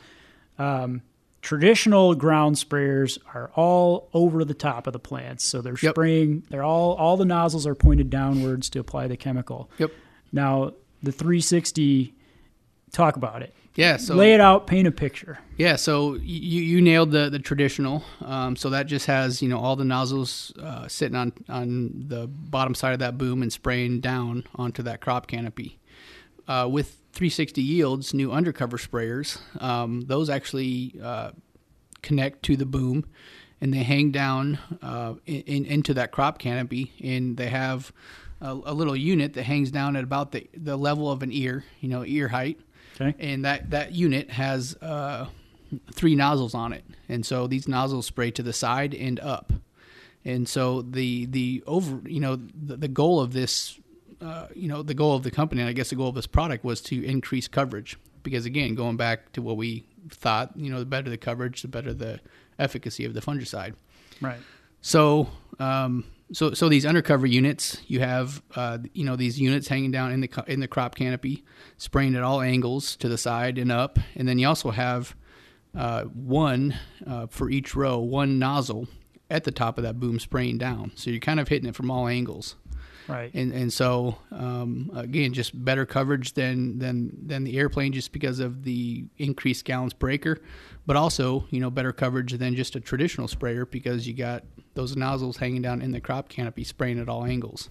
Um, 0.60 1.02
traditional 1.42 2.14
ground 2.14 2.56
sprayers 2.56 3.18
are 3.34 3.50
all 3.56 4.10
over 4.14 4.46
the 4.46 4.54
top 4.54 4.86
of 4.88 4.94
the 4.94 5.00
plants, 5.00 5.44
so 5.44 5.62
they're 5.62 5.78
Yep. 5.82 5.94
spraying. 5.96 6.44
They're 6.50 6.64
all 6.64 6.94
all 6.94 7.18
the 7.18 7.26
nozzles 7.26 7.66
are 7.66 7.74
pointed 7.76 8.10
downwards 8.10 8.70
to 8.72 8.80
apply 8.80 9.08
the 9.08 9.18
chemical. 9.18 9.70
yep. 9.80 9.92
Now 10.32 10.74
the 11.04 11.12
360, 11.12 12.14
talk 12.92 13.16
about 13.16 13.42
it. 13.42 13.54
Yeah. 13.76 13.98
So, 13.98 14.16
Lay 14.16 14.34
it 14.34 14.42
out, 14.42 14.68
paint 14.68 14.88
a 14.88 14.92
picture. 14.92 15.40
yeah. 15.58 15.76
So 15.78 16.16
you, 16.16 16.62
you 16.62 16.82
nailed 16.82 17.12
the, 17.12 17.30
the 17.30 17.40
traditional. 17.40 18.04
Um, 18.24 18.56
so 18.56 18.70
that 18.70 18.86
just 18.88 19.06
has, 19.06 19.42
you 19.42 19.48
know, 19.48 19.60
all 19.60 19.76
the 19.76 19.86
nozzles 19.86 20.54
uh, 20.62 20.88
sitting 20.88 21.16
on, 21.16 21.32
on 21.48 21.92
the 22.08 22.28
bottom 22.28 22.76
side 22.76 22.94
of 22.94 23.00
that 23.00 23.18
boom 23.18 23.42
and 23.42 23.52
spraying 23.52 24.02
down 24.02 24.46
onto 24.56 24.84
that 24.84 25.00
crop 25.02 25.28
canopy. 25.28 25.80
Uh, 26.48 26.68
with 26.70 26.98
360 27.14 27.62
Yields, 27.62 28.14
new 28.14 28.32
undercover 28.32 28.78
sprayers, 28.78 29.40
um, 29.62 30.02
those 30.02 30.30
actually 30.30 30.96
uh, 31.02 31.32
connect 32.02 32.44
to 32.44 32.58
the 32.58 32.66
boom 32.66 33.06
and 33.62 33.74
they 33.74 33.84
hang 33.84 34.12
down 34.12 34.58
uh, 34.82 35.14
in, 35.26 35.42
in, 35.44 35.66
into 35.66 35.94
that 35.94 36.12
crop 36.12 36.40
canopy 36.40 36.92
and 37.02 37.38
they 37.38 37.48
have 37.48 37.94
a, 38.42 38.52
a 38.52 38.74
little 38.74 38.96
unit 38.96 39.34
that 39.36 39.44
hangs 39.44 39.72
down 39.72 39.96
at 39.96 40.04
about 40.04 40.32
the, 40.32 40.50
the 40.58 40.76
level 40.76 41.10
of 41.12 41.22
an 41.22 41.32
ear 41.32 41.64
you 41.80 41.88
know 41.88 42.04
ear 42.04 42.28
height 42.28 42.60
Okay. 43.00 43.16
and 43.20 43.46
that, 43.46 43.70
that 43.70 43.94
unit 43.94 44.30
has 44.32 44.76
uh, 44.82 45.28
three 45.94 46.16
nozzles 46.16 46.54
on 46.54 46.74
it 46.74 46.84
and 47.08 47.26
so 47.26 47.48
these 47.48 47.68
nozzles 47.68 48.06
spray 48.06 48.32
to 48.32 48.44
the 48.44 48.54
side 48.54 48.94
and 48.94 49.20
up 49.20 49.54
and 50.26 50.48
so 50.48 50.82
the 50.82 51.26
the 51.28 51.64
over 51.66 52.00
you 52.08 52.20
know 52.20 52.36
the, 52.36 52.76
the 52.78 52.88
goal 52.88 53.20
of 53.22 53.32
this 53.34 53.80
uh, 54.22 54.48
you 54.54 54.68
know 54.68 54.84
the 54.84 54.94
goal 54.94 55.16
of 55.16 55.24
the 55.24 55.32
company 55.32 55.62
and 55.62 55.70
i 55.70 55.74
guess 55.74 55.90
the 55.90 55.96
goal 55.96 56.10
of 56.10 56.16
this 56.16 56.28
product 56.28 56.64
was 56.66 56.82
to 56.82 57.04
increase 57.06 57.48
coverage 57.48 57.98
because 58.24 58.46
again 58.46 58.76
going 58.76 58.98
back 58.98 59.32
to 59.32 59.42
what 59.42 59.56
we 59.58 59.86
thought 60.10 60.52
you 60.56 60.70
know 60.70 60.80
the 60.80 60.86
better 60.86 61.10
the 61.10 61.18
coverage 61.18 61.62
the 61.62 61.68
better 61.68 61.94
the 61.94 62.20
efficacy 62.60 63.06
of 63.06 63.14
the 63.14 63.22
fungicide 63.22 63.74
Right. 64.20 64.40
so, 64.82 65.30
um, 65.60 66.04
so, 66.34 66.54
so 66.54 66.70
these 66.70 66.86
undercover 66.86 67.26
units, 67.26 67.82
you 67.88 68.00
have, 68.00 68.42
uh, 68.56 68.80
you 68.94 69.04
know, 69.04 69.16
these 69.16 69.40
units 69.40 69.68
hanging 69.68 69.92
down 69.92 70.12
in 70.12 70.22
the 70.22 70.44
in 70.48 70.60
the 70.60 70.68
crop 70.68 70.96
canopy, 70.96 71.44
spraying 71.78 72.16
at 72.16 72.24
all 72.24 72.42
angles 72.42 72.96
to 72.98 73.10
the 73.10 73.18
side 73.18 73.58
and 73.58 73.72
up, 73.72 74.00
and 74.16 74.28
then 74.28 74.40
you 74.40 74.48
also 74.48 74.72
have 74.72 75.16
uh, 75.76 76.04
one 76.04 76.78
uh, 77.06 77.28
for 77.28 77.50
each 77.50 77.76
row, 77.76 78.00
one 78.00 78.40
nozzle 78.40 78.88
at 79.30 79.46
the 79.46 79.52
top 79.52 79.78
of 79.78 79.84
that 79.84 80.00
boom 80.00 80.20
spraying 80.20 80.58
down. 80.58 80.92
So 80.96 81.10
you're 81.10 81.20
kind 81.20 81.40
of 81.40 81.48
hitting 81.48 81.70
it 81.70 81.76
from 81.76 81.90
all 81.90 82.08
angles 82.08 82.56
Right. 83.08 83.32
and 83.34 83.52
and 83.52 83.72
so 83.72 84.18
um, 84.32 84.92
again, 84.96 85.34
just 85.34 85.64
better 85.64 85.86
coverage 85.86 86.34
than 86.34 86.80
than 86.80 87.12
than 87.26 87.44
the 87.44 87.58
airplane, 87.58 87.94
just 87.94 88.12
because 88.12 88.40
of 88.40 88.64
the 88.64 89.06
increased 89.18 89.66
gallons 89.66 89.94
per 89.94 90.10
acre, 90.10 90.42
but 90.86 90.96
also 90.96 91.46
you 91.50 91.60
know 91.60 91.70
better 91.70 91.92
coverage 91.92 92.34
than 92.34 92.56
just 92.56 92.76
a 92.76 92.80
traditional 92.80 93.28
sprayer 93.28 93.66
because 93.66 94.08
you 94.08 94.14
got 94.14 94.44
those 94.74 94.96
nozzles 94.96 95.38
hanging 95.38 95.62
down 95.62 95.82
in 95.82 95.92
the 95.92 96.02
crop 96.02 96.30
canopy, 96.30 96.64
spraying 96.64 97.00
at 97.00 97.10
all 97.10 97.26
angles. 97.26 97.70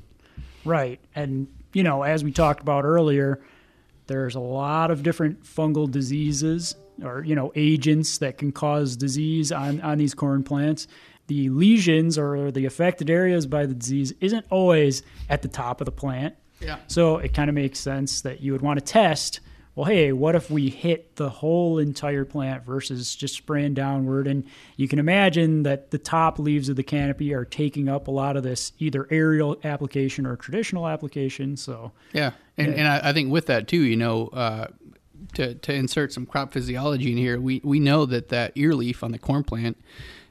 Right. 0.65 1.01
And, 1.15 1.49
you 1.73 1.83
know, 1.83 2.03
as 2.03 2.23
we 2.23 2.33
talked 2.33 2.63
about 2.63 2.85
earlier, 2.85 3.41
there's 4.07 4.35
a 4.35 4.41
lot 4.41 4.91
of 4.91 5.03
different 5.03 5.45
fungal 5.45 5.91
diseases 5.91 6.75
or, 7.03 7.25
you 7.25 7.35
know, 7.35 7.53
agents 7.55 8.19
that 8.19 8.39
can 8.39 8.53
cause 8.53 8.97
disease 8.97 9.53
on, 9.53 9.81
on 9.81 9.99
these 9.99 10.15
corn 10.15 10.43
plants. 10.43 10.87
The 11.31 11.49
lesions 11.49 12.19
or 12.19 12.51
the 12.51 12.67
affected 12.67 13.09
areas 13.09 13.47
by 13.47 13.65
the 13.65 13.73
disease 13.73 14.13
isn't 14.21 14.45
always 14.51 15.05
at 15.29 15.43
the 15.43 15.49
top 15.49 15.81
of 15.81 15.85
the 15.85 15.93
plant. 15.93 16.35
Yeah. 16.61 16.79
So 16.89 17.19
it 17.19 17.33
kind 17.33 17.49
of 17.49 17.55
makes 17.55 17.79
sense 17.79 18.23
that 18.23 18.41
you 18.41 18.51
would 18.51 18.63
want 18.63 18.81
to 18.81 18.85
test. 18.85 19.39
Well, 19.77 19.85
hey, 19.85 20.13
what 20.13 20.35
if 20.35 20.51
we 20.51 20.71
hit 20.71 21.15
the 21.15 21.31
whole 21.31 21.79
entire 21.79 22.25
plant 22.25 22.67
versus 22.67 23.15
just 23.15 23.37
spraying 23.37 23.75
downward? 23.75 24.27
And 24.27 24.43
you 24.75 24.89
can 24.89 24.99
imagine 24.99 25.63
that 25.63 25.93
the 25.93 25.99
top 25.99 26.41
leaves 26.41 26.69
of 26.69 26.75
the 26.75 26.83
canopy 26.83 27.33
are 27.33 27.45
taking 27.45 27.89
up 27.89 28.09
a 28.09 28.11
lot 28.11 28.37
of 28.37 28.43
this 28.43 28.73
either 28.81 29.07
aerial 29.09 29.57
application 29.63 30.27
or 30.27 30.35
traditional 30.35 30.89
application. 30.89 31.57
So, 31.57 31.93
Yeah, 32.13 32.33
and 32.57 32.75
and 32.75 32.89
I, 32.89 33.11
I 33.11 33.13
think 33.13 33.31
with 33.31 33.47
that 33.47 33.69
too, 33.69 33.83
you 33.83 33.97
know, 33.97 34.27
uh, 34.33 34.67
to 35.35 35.55
to 35.55 35.73
insert 35.73 36.13
some 36.13 36.27
crop 36.27 36.53
physiology 36.53 37.13
in 37.13 37.19
here, 37.19 37.41
we 37.41 37.61
we 37.63 37.79
know 37.79 38.05
that 38.07 38.31
that 38.31 38.51
ear 38.57 38.75
leaf 38.75 39.05
on 39.05 39.13
the 39.13 39.19
corn 39.19 39.45
plant 39.45 39.79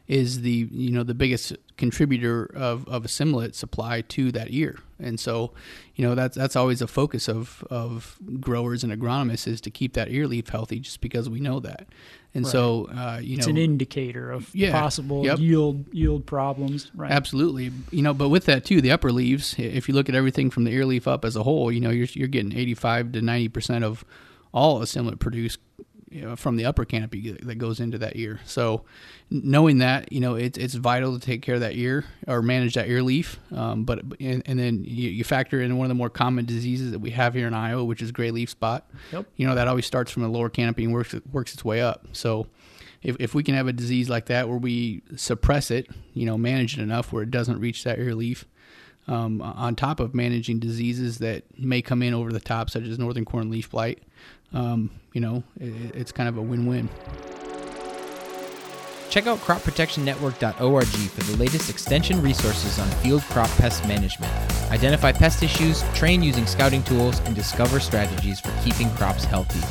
is 0.09 0.41
the 0.41 0.67
you 0.71 0.91
know 0.91 1.03
the 1.03 1.13
biggest 1.13 1.55
contributor 1.77 2.43
of 2.55 2.85
of 2.89 3.05
assimilate 3.05 3.55
supply 3.55 4.01
to 4.01 4.31
that 4.33 4.47
ear, 4.49 4.79
and 4.99 5.19
so 5.19 5.53
you 5.95 6.05
know 6.05 6.15
that's 6.15 6.35
that's 6.35 6.55
always 6.57 6.81
a 6.81 6.87
focus 6.87 7.29
of 7.29 7.63
of 7.69 8.17
growers 8.41 8.83
and 8.83 8.91
agronomists 8.91 9.47
is 9.47 9.61
to 9.61 9.69
keep 9.69 9.93
that 9.93 10.09
ear 10.09 10.27
leaf 10.27 10.49
healthy, 10.49 10.79
just 10.79 10.99
because 10.99 11.29
we 11.29 11.39
know 11.39 11.59
that, 11.59 11.87
and 12.33 12.45
so 12.47 12.89
uh, 12.91 13.19
you 13.21 13.37
it's 13.37 13.45
know 13.45 13.51
an 13.51 13.57
indicator 13.57 14.31
of 14.31 14.49
Yeah. 14.53 14.71
possible 14.71 15.23
Yep. 15.23 15.39
yield 15.39 15.85
yield 15.93 16.25
problems. 16.25 16.89
Right. 16.95 17.11
Absolutely, 17.11 17.71
you 17.91 18.01
know, 18.01 18.15
but 18.15 18.29
with 18.29 18.45
that 18.45 18.65
too, 18.65 18.81
the 18.81 18.91
upper 18.91 19.11
leaves. 19.11 19.53
If 19.59 19.87
you 19.87 19.93
look 19.93 20.09
at 20.09 20.15
everything 20.15 20.49
from 20.49 20.63
the 20.63 20.71
ear 20.71 20.85
leaf 20.85 21.07
up 21.07 21.23
as 21.23 21.35
a 21.35 21.43
whole, 21.43 21.71
you 21.71 21.79
know, 21.79 21.91
you're 21.91 22.07
you're 22.13 22.27
getting 22.27 22.51
85 22.57 23.11
to 23.11 23.21
90 23.21 23.49
percent 23.49 23.83
of 23.85 24.03
all 24.51 24.81
assimilate 24.81 25.19
produced 25.19 25.59
you 26.11 26.21
know, 26.21 26.35
from 26.35 26.55
the 26.55 26.65
upper 26.65 26.85
canopy 26.85 27.31
that 27.31 27.55
goes 27.55 27.79
into 27.79 27.97
that 27.99 28.15
ear. 28.15 28.39
So, 28.45 28.83
knowing 29.29 29.79
that, 29.79 30.11
you 30.11 30.19
know, 30.19 30.35
it's 30.35 30.57
it's 30.57 30.73
vital 30.73 31.17
to 31.17 31.25
take 31.25 31.41
care 31.41 31.55
of 31.55 31.61
that 31.61 31.75
ear 31.75 32.05
or 32.27 32.41
manage 32.41 32.73
that 32.75 32.87
ear 32.87 33.01
leaf. 33.01 33.39
Um, 33.53 33.83
but 33.83 33.99
and, 34.19 34.43
and 34.45 34.59
then 34.59 34.83
you, 34.83 35.09
you 35.09 35.23
factor 35.23 35.61
in 35.61 35.77
one 35.77 35.85
of 35.85 35.89
the 35.89 35.95
more 35.95 36.09
common 36.09 36.45
diseases 36.45 36.91
that 36.91 36.99
we 36.99 37.11
have 37.11 37.33
here 37.33 37.47
in 37.47 37.53
Iowa, 37.53 37.83
which 37.83 38.01
is 38.01 38.11
gray 38.11 38.31
leaf 38.31 38.49
spot. 38.49 38.89
Yep. 39.11 39.25
You 39.35 39.47
know, 39.47 39.55
that 39.55 39.67
always 39.67 39.85
starts 39.85 40.11
from 40.11 40.23
the 40.23 40.29
lower 40.29 40.49
canopy 40.49 40.83
and 40.83 40.93
works 40.93 41.15
works 41.31 41.53
its 41.53 41.63
way 41.63 41.81
up. 41.81 42.07
So 42.13 42.47
if, 43.01 43.15
if 43.19 43.33
we 43.33 43.43
can 43.43 43.55
have 43.55 43.67
a 43.67 43.73
disease 43.73 44.09
like 44.09 44.25
that 44.27 44.49
where 44.49 44.57
we 44.57 45.01
suppress 45.15 45.71
it, 45.71 45.87
you 46.13 46.25
know, 46.25 46.37
manage 46.37 46.77
it 46.77 46.81
enough 46.81 47.13
where 47.13 47.23
it 47.23 47.31
doesn't 47.31 47.59
reach 47.59 47.83
that 47.83 47.99
ear 47.99 48.15
leaf, 48.15 48.45
um, 49.07 49.41
on 49.41 49.75
top 49.75 49.99
of 49.99 50.13
managing 50.13 50.59
diseases 50.59 51.17
that 51.17 51.43
may 51.57 51.81
come 51.81 52.03
in 52.03 52.13
over 52.13 52.31
the 52.31 52.39
top, 52.39 52.69
such 52.69 52.83
as 52.83 52.99
northern 52.99 53.25
corn 53.25 53.49
leaf 53.49 53.71
blight, 53.71 54.03
um, 54.53 54.91
you 55.13 55.21
know, 55.21 55.43
it, 55.59 55.95
it's 55.95 56.11
kind 56.11 56.29
of 56.29 56.37
a 56.37 56.41
win-win. 56.41 56.89
Check 59.09 59.25
out 59.25 59.39
cropprotectionnetwork.org 59.39 60.85
for 60.85 61.23
the 61.31 61.37
latest 61.37 61.69
extension 61.69 62.21
resources 62.21 62.77
on 62.77 62.87
field 63.01 63.23
crop 63.23 63.49
pest 63.57 63.87
management. 63.87 64.31
Identify 64.71 65.13
pest 65.13 65.41
issues, 65.41 65.81
train 65.93 66.21
using 66.21 66.45
scouting 66.45 66.83
tools, 66.83 67.19
and 67.21 67.35
discover 67.35 67.79
strategies 67.79 68.39
for 68.39 68.51
keeping 68.63 68.89
crops 68.91 69.23
healthy. 69.23 69.61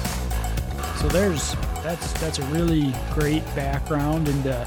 So 1.01 1.07
there's 1.07 1.55
that's 1.85 2.13
that's 2.15 2.41
a 2.41 2.45
really 2.47 2.93
great 3.15 3.45
background 3.55 4.27
into 4.27 4.65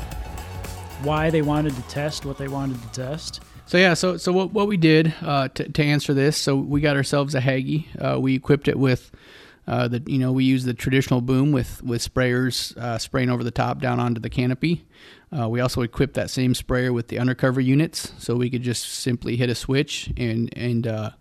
why 1.03 1.29
they 1.29 1.41
wanted 1.41 1.75
to 1.75 1.81
test 1.83 2.25
what 2.25 2.37
they 2.37 2.47
wanted 2.47 2.81
to 2.81 2.87
test. 2.91 3.41
So 3.65 3.77
yeah, 3.77 3.93
so 3.93 4.15
so 4.15 4.31
what, 4.31 4.53
what 4.53 4.67
we 4.67 4.77
did 4.77 5.13
uh, 5.21 5.49
to, 5.49 5.67
to 5.67 5.83
answer 5.83 6.13
this, 6.13 6.37
so 6.37 6.55
we 6.55 6.79
got 6.79 6.95
ourselves 6.95 7.35
a 7.35 7.41
Hagie. 7.41 7.87
Uh, 7.99 8.19
we 8.21 8.35
equipped 8.35 8.69
it 8.69 8.79
with 8.79 9.11
uh, 9.67 9.89
you 10.07 10.17
know 10.17 10.31
we 10.31 10.43
use 10.43 10.63
the 10.63 10.73
traditional 10.73 11.21
boom 11.21 11.51
with 11.51 11.83
with 11.83 12.01
sprayers 12.01 12.75
uh, 12.77 12.97
spraying 12.97 13.29
over 13.29 13.43
the 13.43 13.51
top 13.51 13.79
down 13.79 13.99
onto 13.99 14.19
the 14.19 14.29
canopy. 14.29 14.85
Uh, 15.37 15.47
we 15.47 15.61
also 15.61 15.81
equipped 15.81 16.15
that 16.15 16.29
same 16.29 16.53
sprayer 16.53 16.91
with 16.91 17.07
the 17.07 17.19
undercover 17.19 17.61
units, 17.61 18.11
so 18.17 18.35
we 18.35 18.49
could 18.49 18.63
just 18.63 18.85
simply 18.85 19.37
hit 19.37 19.49
a 19.49 19.55
switch 19.55 20.11
and 20.17 20.51
and 20.57 20.87
uh, 20.87 21.11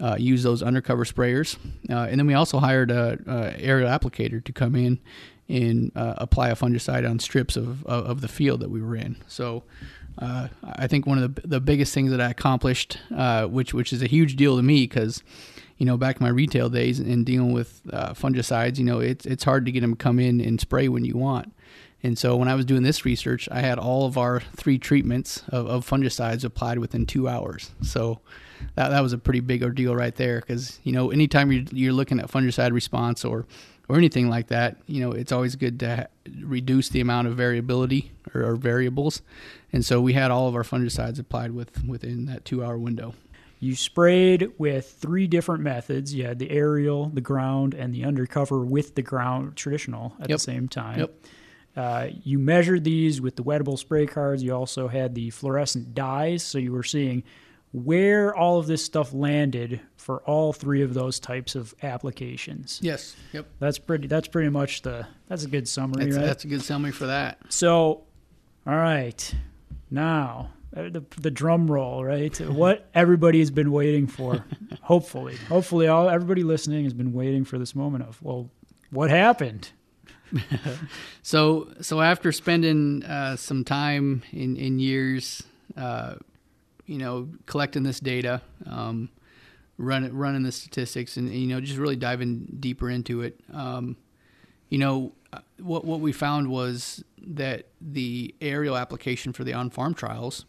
uh, 0.00 0.16
use 0.18 0.42
those 0.42 0.62
undercover 0.62 1.04
sprayers. 1.04 1.56
Uh, 1.88 2.08
and 2.10 2.18
then 2.18 2.26
we 2.26 2.34
also 2.34 2.58
hired 2.58 2.90
a, 2.90 3.18
a 3.26 3.60
aerial 3.60 3.88
applicator 3.88 4.42
to 4.42 4.52
come 4.52 4.74
in 4.74 4.98
and 5.48 5.92
apply 5.94 6.48
a 6.48 6.56
fungicide 6.56 7.08
on 7.08 7.18
strips 7.18 7.56
of, 7.56 7.84
of, 7.84 8.06
of 8.06 8.20
the 8.20 8.28
field 8.28 8.60
that 8.60 8.70
we 8.70 8.80
were 8.80 8.96
in. 8.96 9.16
So. 9.28 9.64
Uh, 10.18 10.48
I 10.62 10.88
think 10.88 11.06
one 11.06 11.16
of 11.22 11.34
the 11.36 11.48
the 11.48 11.60
biggest 11.60 11.94
things 11.94 12.10
that 12.10 12.20
I 12.20 12.28
accomplished, 12.28 12.98
uh, 13.16 13.46
which 13.46 13.72
which 13.72 13.94
is 13.94 14.02
a 14.02 14.06
huge 14.06 14.36
deal 14.36 14.56
to 14.56 14.62
me, 14.62 14.82
because 14.82 15.22
you 15.82 15.86
know, 15.86 15.96
back 15.96 16.20
in 16.20 16.24
my 16.24 16.30
retail 16.30 16.68
days 16.68 17.00
and 17.00 17.26
dealing 17.26 17.52
with 17.52 17.82
uh, 17.92 18.12
fungicides, 18.12 18.78
you 18.78 18.84
know, 18.84 19.00
it's 19.00 19.26
it's 19.26 19.42
hard 19.42 19.66
to 19.66 19.72
get 19.72 19.80
them 19.80 19.94
to 19.94 19.96
come 19.96 20.20
in 20.20 20.40
and 20.40 20.60
spray 20.60 20.86
when 20.86 21.04
you 21.04 21.16
want. 21.16 21.52
And 22.04 22.16
so 22.16 22.36
when 22.36 22.46
I 22.46 22.54
was 22.54 22.64
doing 22.64 22.84
this 22.84 23.04
research, 23.04 23.48
I 23.50 23.62
had 23.62 23.80
all 23.80 24.06
of 24.06 24.16
our 24.16 24.38
three 24.54 24.78
treatments 24.78 25.42
of, 25.48 25.66
of 25.66 25.84
fungicides 25.84 26.44
applied 26.44 26.78
within 26.78 27.04
two 27.04 27.28
hours. 27.28 27.72
So 27.82 28.20
that, 28.76 28.90
that 28.90 29.00
was 29.00 29.12
a 29.12 29.18
pretty 29.18 29.40
big 29.40 29.64
ordeal 29.64 29.96
right 29.96 30.14
there 30.14 30.38
because, 30.38 30.78
you 30.84 30.92
know, 30.92 31.10
anytime 31.10 31.50
you're, 31.50 31.64
you're 31.72 31.92
looking 31.92 32.20
at 32.20 32.30
fungicide 32.30 32.70
response 32.70 33.24
or, 33.24 33.44
or 33.88 33.96
anything 33.96 34.30
like 34.30 34.46
that, 34.48 34.76
you 34.86 35.00
know, 35.00 35.10
it's 35.10 35.32
always 35.32 35.56
good 35.56 35.80
to 35.80 36.08
reduce 36.42 36.90
the 36.90 37.00
amount 37.00 37.26
of 37.26 37.34
variability 37.34 38.12
or, 38.32 38.44
or 38.44 38.54
variables. 38.54 39.20
And 39.72 39.84
so 39.84 40.00
we 40.00 40.12
had 40.12 40.30
all 40.30 40.46
of 40.46 40.54
our 40.54 40.62
fungicides 40.62 41.18
applied 41.18 41.50
with 41.50 41.84
within 41.84 42.26
that 42.26 42.44
two 42.44 42.62
hour 42.64 42.78
window. 42.78 43.14
You 43.62 43.76
sprayed 43.76 44.50
with 44.58 44.90
three 45.00 45.28
different 45.28 45.62
methods. 45.62 46.12
You 46.12 46.24
had 46.26 46.40
the 46.40 46.50
aerial, 46.50 47.10
the 47.10 47.20
ground, 47.20 47.74
and 47.74 47.94
the 47.94 48.04
undercover 48.04 48.64
with 48.64 48.96
the 48.96 49.02
ground 49.02 49.54
traditional 49.54 50.14
at 50.20 50.28
Yep. 50.30 50.36
the 50.38 50.42
same 50.42 50.68
time. 50.68 50.98
Yep. 50.98 51.14
Uh, 51.76 52.06
you 52.24 52.40
measured 52.40 52.82
these 52.82 53.20
with 53.20 53.36
the 53.36 53.44
wettable 53.44 53.78
spray 53.78 54.04
cards. 54.06 54.42
You 54.42 54.52
also 54.52 54.88
had 54.88 55.14
the 55.14 55.30
fluorescent 55.30 55.94
dyes, 55.94 56.42
so 56.42 56.58
you 56.58 56.72
were 56.72 56.82
seeing 56.82 57.22
where 57.70 58.34
all 58.34 58.58
of 58.58 58.66
this 58.66 58.84
stuff 58.84 59.14
landed 59.14 59.80
for 59.96 60.22
all 60.24 60.52
three 60.52 60.82
of 60.82 60.92
those 60.92 61.20
types 61.20 61.54
of 61.54 61.72
applications. 61.84 62.80
Yes. 62.82 63.14
Yep. 63.32 63.46
That's 63.60 63.78
pretty. 63.78 64.08
That's 64.08 64.26
pretty 64.26 64.50
much 64.50 64.82
the. 64.82 65.06
That's 65.28 65.44
a 65.44 65.48
good 65.48 65.68
summary, 65.68 66.06
That's, 66.06 66.16
right? 66.16 66.26
that's 66.26 66.44
a 66.44 66.48
good 66.48 66.62
summary 66.62 66.90
for 66.90 67.06
that. 67.06 67.38
So, 67.48 68.02
all 68.66 68.76
right, 68.76 69.34
now 69.88 70.50
the 70.72 71.04
the 71.20 71.30
drum 71.30 71.70
roll, 71.70 72.04
right? 72.04 72.36
what 72.40 72.88
everybody 72.94 73.38
has 73.40 73.50
been 73.50 73.72
waiting 73.72 74.06
for. 74.06 74.44
hopefully, 74.82 75.36
hopefully, 75.48 75.86
all 75.86 76.08
everybody 76.08 76.42
listening 76.42 76.84
has 76.84 76.94
been 76.94 77.12
waiting 77.12 77.44
for 77.44 77.58
this 77.58 77.74
moment 77.74 78.04
of 78.04 78.22
well, 78.22 78.50
what 78.90 79.10
happened? 79.10 79.70
So, 81.24 81.68
so 81.80 82.00
after 82.00 82.32
spending 82.32 83.04
uh, 83.04 83.36
some 83.36 83.64
time 83.64 84.22
in 84.32 84.56
in 84.56 84.78
years, 84.80 85.42
uh, 85.76 86.16
you 86.86 86.98
know, 86.98 87.28
collecting 87.46 87.84
this 87.84 88.00
data, 88.00 88.42
um, 88.66 89.08
running 89.78 90.12
running 90.12 90.42
the 90.42 90.50
statistics, 90.50 91.16
and 91.16 91.32
you 91.32 91.46
know, 91.46 91.60
just 91.60 91.78
really 91.78 91.96
diving 91.96 92.48
deeper 92.58 92.90
into 92.90 93.20
it, 93.20 93.38
um, 93.52 93.96
you 94.68 94.78
know, 94.78 95.12
uh, 95.32 95.40
what 95.60 95.84
what 95.84 96.00
we 96.00 96.12
found 96.12 96.48
was 96.48 97.04
that 97.24 97.66
the 97.80 98.34
aerial 98.40 98.76
application 98.76 99.32
for 99.32 99.44
the 99.44 99.52
on 99.52 99.70
farm 99.70 99.94
trials 99.94 100.44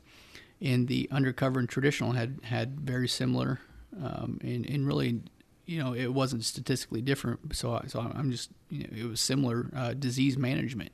and 0.63 0.88
the 0.88 1.08
undercover 1.12 1.60
and 1.60 1.69
traditional 1.69 2.13
had 2.13 2.39
had 2.43 2.80
very 2.80 3.08
similar, 3.08 3.60
um, 4.02 4.39
and 4.41 4.65
and 4.65 4.88
really 4.88 5.21
you 5.65 5.82
know, 5.82 5.93
it 5.93 6.13
wasn't 6.13 6.43
statistically 6.43 7.02
different. 7.02 7.56
So, 7.56 7.76
I- 7.76 7.88
so 7.88 8.02
I'm 8.02 8.32
just, 8.32 8.49
you 8.69 8.80
know, 8.80 8.89
it 8.93 9.10
was 9.10 9.21
similar 9.21 9.69
uh, 9.73 9.93
disease 9.93 10.38
management. 10.38 10.91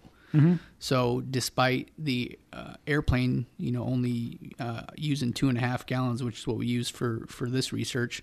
So, 0.78 1.22
despite 1.22 1.90
the 1.98 2.38
uh, 2.54 2.76
airplane, 2.86 3.48
you 3.58 3.72
know, 3.72 3.84
only 3.84 4.54
uh, 4.60 4.84
using 4.96 5.34
two 5.34 5.50
and 5.50 5.58
a 5.58 5.62
half 5.62 5.88
gallons, 5.88 6.22
which 6.24 6.38
is 6.42 6.46
what 6.48 6.58
we 6.58 6.68
used 6.68 6.94
for 6.96 7.26
for 7.28 7.50
this 7.50 7.74
research, 7.74 8.22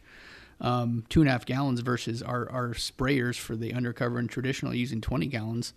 um, 0.60 1.02
two 1.08 1.20
and 1.20 1.28
a 1.28 1.32
half 1.32 1.44
gallons 1.46 1.80
versus 1.80 2.22
our 2.22 2.48
our 2.50 2.68
sprayers 2.74 3.36
for 3.36 3.56
the 3.56 3.74
undercover 3.74 4.20
and 4.20 4.30
traditional 4.30 4.72
using 4.72 5.00
20 5.00 5.26
gallons, 5.26 5.74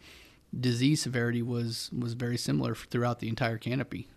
disease 0.58 1.02
severity 1.02 1.42
was 1.42 1.90
was 1.98 2.14
very 2.14 2.38
similar 2.38 2.76
throughout 2.76 3.20
the 3.22 3.28
entire 3.28 3.58
canopy. 3.58 4.08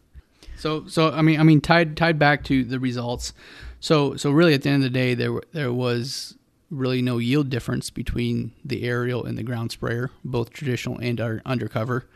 So, 0.56 0.86
so 0.86 1.10
I 1.10 1.22
mean, 1.22 1.40
I 1.40 1.42
mean, 1.42 1.60
tied 1.60 1.96
tied 1.96 2.18
back 2.18 2.44
to 2.44 2.64
the 2.64 2.78
results. 2.78 3.32
So, 3.80 4.16
so 4.16 4.30
really, 4.30 4.54
at 4.54 4.62
the 4.62 4.68
end 4.70 4.84
of 4.84 4.92
the 4.92 4.98
day, 4.98 5.14
there 5.14 5.40
there 5.52 5.72
was 5.72 6.36
really 6.70 7.02
no 7.02 7.18
yield 7.18 7.50
difference 7.50 7.90
between 7.90 8.52
the 8.64 8.84
aerial 8.84 9.24
and 9.24 9.36
the 9.36 9.42
ground 9.42 9.70
sprayer, 9.72 10.10
both 10.24 10.50
traditional 10.50 10.98
and 10.98 11.20
our 11.20 11.42
undercover, 11.44 12.06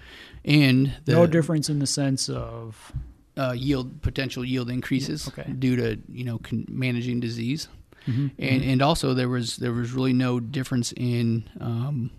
and 0.44 0.94
the 1.04 1.12
no 1.12 1.26
difference 1.26 1.68
in 1.68 1.78
the 1.80 1.86
sense 1.86 2.28
of 2.28 2.92
uh, 3.36 3.52
yield 3.52 4.00
potential 4.00 4.44
yield 4.44 4.70
increases 4.70 5.28
Okay. 5.28 5.50
due 5.58 5.76
to 5.76 5.98
you 6.10 6.24
know 6.24 6.38
con- 6.38 6.66
managing 6.68 7.20
disease, 7.20 7.68
Mm-hmm. 8.06 8.28
and 8.38 8.62
and 8.62 8.80
also 8.82 9.12
there 9.14 9.28
was 9.28 9.56
there 9.56 9.72
was 9.72 9.90
really 9.92 10.12
no 10.12 10.38
difference 10.38 10.92
in 10.96 11.48
um, 11.60 12.10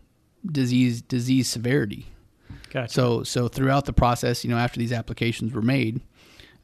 disease 0.46 1.02
disease 1.02 1.48
severity. 1.50 2.08
Gotcha. 2.70 2.94
So 2.94 3.24
so 3.24 3.48
throughout 3.48 3.86
the 3.86 3.94
process, 3.94 4.44
you 4.44 4.50
know, 4.50 4.58
after 4.58 4.80
these 4.80 4.92
applications 4.92 5.54
were 5.54 5.62
made, 5.62 6.02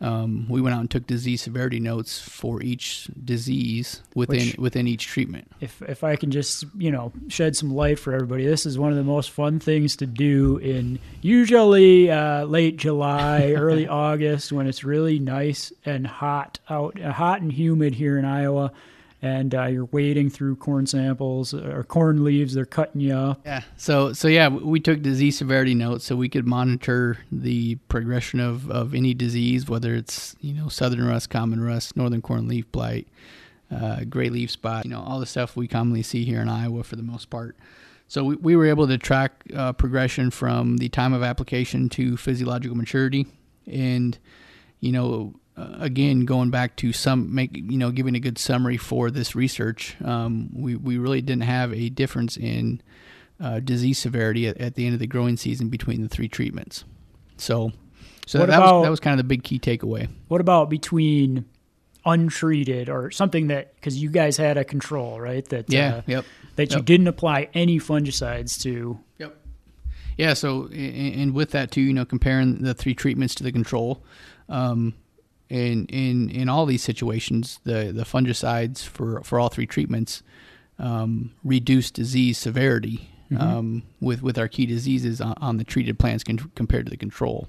um, 0.02 0.48
we 0.50 0.60
went 0.60 0.76
out 0.76 0.82
and 0.82 0.92
took 0.92 1.08
disease 1.08 1.42
severity 1.42 1.80
notes 1.80 2.20
for 2.20 2.62
each 2.62 3.08
disease 3.24 4.02
within 4.16 4.48
Which- 4.48 4.58
within 4.58 4.88
each 4.88 5.08
treatment. 5.08 5.50
if 5.62 5.82
if 5.84 6.04
I 6.04 6.16
can 6.18 6.30
just 6.32 6.66
you 6.78 6.92
know 6.92 7.13
shed 7.30 7.56
some 7.56 7.74
light 7.74 7.98
for 8.00 8.13
everybody, 8.13 8.46
this 8.46 8.66
is 8.66 8.78
one 8.78 8.92
of 8.92 8.98
the 8.98 9.04
most 9.04 9.32
fun 9.32 9.60
things 9.60 9.96
to 9.98 10.06
do 10.06 10.58
in 10.58 11.00
usually 11.22 12.12
uh, 12.12 12.44
late 12.46 12.78
July, 12.78 13.54
early 13.58 13.88
August 13.88 14.52
when 14.52 14.68
it's 14.68 14.84
really 14.84 15.20
nice 15.20 15.72
and 15.86 16.06
hot 16.06 16.60
out, 16.70 17.00
hot 17.00 17.42
and 17.42 17.52
humid 17.52 17.96
here 17.96 18.18
in 18.18 18.26
Iowa, 18.26 18.72
and 19.24 19.56
uh, 19.56 19.64
you're 19.68 19.86
wading 19.86 20.30
through 20.30 20.58
corn 20.58 20.86
samples 20.86 21.54
or 21.54 21.86
corn 21.86 22.26
leaves. 22.26 22.54
They're 22.54 22.66
cutting 22.66 23.00
you 23.00 23.14
up. 23.14 23.42
Yeah. 23.46 23.62
So 23.78 24.12
so 24.12 24.28
yeah, 24.28 24.50
we 24.50 24.82
took 24.82 25.02
disease 25.02 25.38
severity 25.38 25.74
notes 25.74 26.04
so 26.04 26.18
we 26.18 26.28
could 26.28 26.46
monitor 26.46 27.18
the 27.32 27.76
progression 27.88 28.42
of, 28.42 28.70
of 28.70 28.94
any 28.94 29.14
disease, 29.14 29.70
whether 29.70 29.96
it's 29.96 30.36
you 30.42 30.54
know 30.54 30.68
southern 30.68 31.08
rust, 31.08 31.30
common 31.30 31.64
rust, 31.64 31.96
northern 31.96 32.22
corn 32.22 32.50
leaf 32.50 32.70
blight, 32.74 33.08
uh, 33.72 34.04
gray 34.04 34.30
leaf 34.30 34.52
spot, 34.52 34.84
you 34.84 34.92
know 34.92 35.02
all 35.02 35.22
the 35.22 35.26
stuff 35.26 35.56
we 35.56 35.70
commonly 35.70 36.04
see 36.04 36.26
here 36.26 36.42
in 36.42 36.50
Iowa 36.50 36.84
for 36.84 36.98
the 36.98 37.04
most 37.04 37.30
part. 37.30 37.56
So 38.10 38.26
we, 38.26 38.36
we 38.36 38.56
were 38.58 38.66
able 38.66 38.88
to 38.88 38.98
track 38.98 39.46
uh, 39.56 39.72
progression 39.72 40.32
from 40.32 40.78
the 40.78 40.90
time 40.90 41.14
of 41.14 41.24
application 41.24 41.88
to 41.90 42.18
physiological 42.18 42.76
maturity, 42.76 43.26
and 43.66 44.18
you 44.82 44.92
know 44.92 45.34
uh, 45.58 45.78
again 45.80 46.26
going 46.26 46.50
back 46.50 46.76
to 46.78 46.92
some 46.94 47.34
make 47.34 47.56
you 47.56 47.78
know 47.78 47.92
giving 47.92 48.16
a 48.16 48.20
good 48.20 48.38
summary 48.38 48.78
for 48.78 49.12
this 49.12 49.36
research, 49.36 49.96
um, 50.04 50.50
we 50.54 50.76
we 50.76 50.98
really 50.98 51.22
didn't 51.22 51.44
have 51.44 51.74
a 51.74 51.89
difference 51.89 52.38
in 52.38 52.82
uh, 53.39 53.60
disease 53.60 54.00
severity 54.00 54.48
at, 54.48 54.58
at 54.58 54.76
the 54.76 54.86
end 54.86 54.94
of 54.94 55.00
the 55.00 55.08
growing 55.08 55.38
season 55.38 55.70
between 55.70 56.02
the 56.02 56.08
three 56.10 56.28
treatments. 56.28 56.86
So, 57.38 57.72
so 58.26 58.39
What 58.39 58.50
that 58.50 58.58
about- 58.58 58.76
was 58.80 58.86
that 58.86 58.89
was 58.92 59.00
kind 59.00 59.13
of 59.13 59.18
the 59.26 59.28
big 59.28 59.44
key 59.44 59.60
takeaway. 59.60 60.08
What 60.28 60.39
about 60.42 60.70
between 60.70 61.46
untreated 62.06 62.89
or 62.89 63.12
something 63.12 63.48
that 63.48 63.76
because 63.76 64.02
you 64.02 64.10
guys 64.10 64.36
had 64.38 64.58
a 64.58 64.63
control 64.66 65.20
right 65.22 65.48
that 65.50 65.72
Yeah. 65.72 65.96
uh, 65.96 66.02
yep. 66.08 66.26
that 66.58 66.74
you 66.74 66.82
didn't 66.82 67.08
apply 67.08 67.50
any 67.54 67.80
fungicides 67.80 68.62
to 68.63 69.00
Yep. 69.20 69.38
Yeah. 70.18 70.34
So, 70.34 70.68
and 70.68 71.34
with 71.34 71.52
that 71.52 71.72
too, 71.72 71.82
you 71.82 71.94
know, 71.94 72.06
comparing 72.06 72.62
the 72.62 72.74
three 72.74 72.94
treatments 72.94 73.36
to 73.36 73.44
the 73.44 73.52
control, 73.52 74.04
um, 74.50 74.94
in 75.49 75.86
in 75.88 76.29
in 76.29 76.49
all 76.49 76.65
these 76.65 76.84
situations, 76.84 77.60
the 77.63 77.91
the 77.93 78.03
fungicides 78.03 78.84
for 78.84 79.21
for 79.23 79.39
all 79.39 79.49
three 79.49 79.67
treatments 79.67 80.23
um, 80.79 81.32
reduce 81.43 81.91
disease 81.91 82.38
severity 82.38 83.10
um, 83.38 83.84
with 83.99 84.21
with 84.21 84.38
our 84.38 84.47
key 84.47 84.65
diseases 84.65 85.21
on, 85.21 85.34
on 85.38 85.58
the 85.58 85.63
treated 85.63 85.97
plants 85.97 86.23
con- 86.23 86.51
compared 86.56 86.86
to 86.86 86.89
the 86.89 86.97
control. 86.97 87.47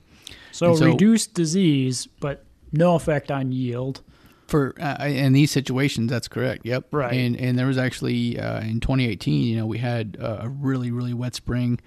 so, 0.53 0.75
so- 0.75 0.87
reduced 0.87 1.35
disease 1.35 2.09
but 2.21 2.45
no 2.73 2.95
effect 2.95 3.31
on 3.31 3.53
yield 3.53 4.03
For 4.47 4.75
uh, 4.81 5.05
in 5.07 5.33
these 5.33 5.51
situations, 5.51 6.11
that's 6.11 6.29
correct. 6.29 6.67
Yep. 6.67 6.89
Right. 6.91 7.13
And 7.15 7.37
and 7.37 7.59
there 7.59 7.67
was 7.67 7.79
actually 7.79 8.39
uh, 8.39 8.61
in 8.61 8.81
2018, 8.81 9.43
you 9.43 9.57
know, 9.57 9.67
we 9.67 9.79
had 9.79 10.17
a 10.21 10.49
really 10.49 10.91
really 10.91 11.15
wet 11.15 11.35
spring 11.35 11.81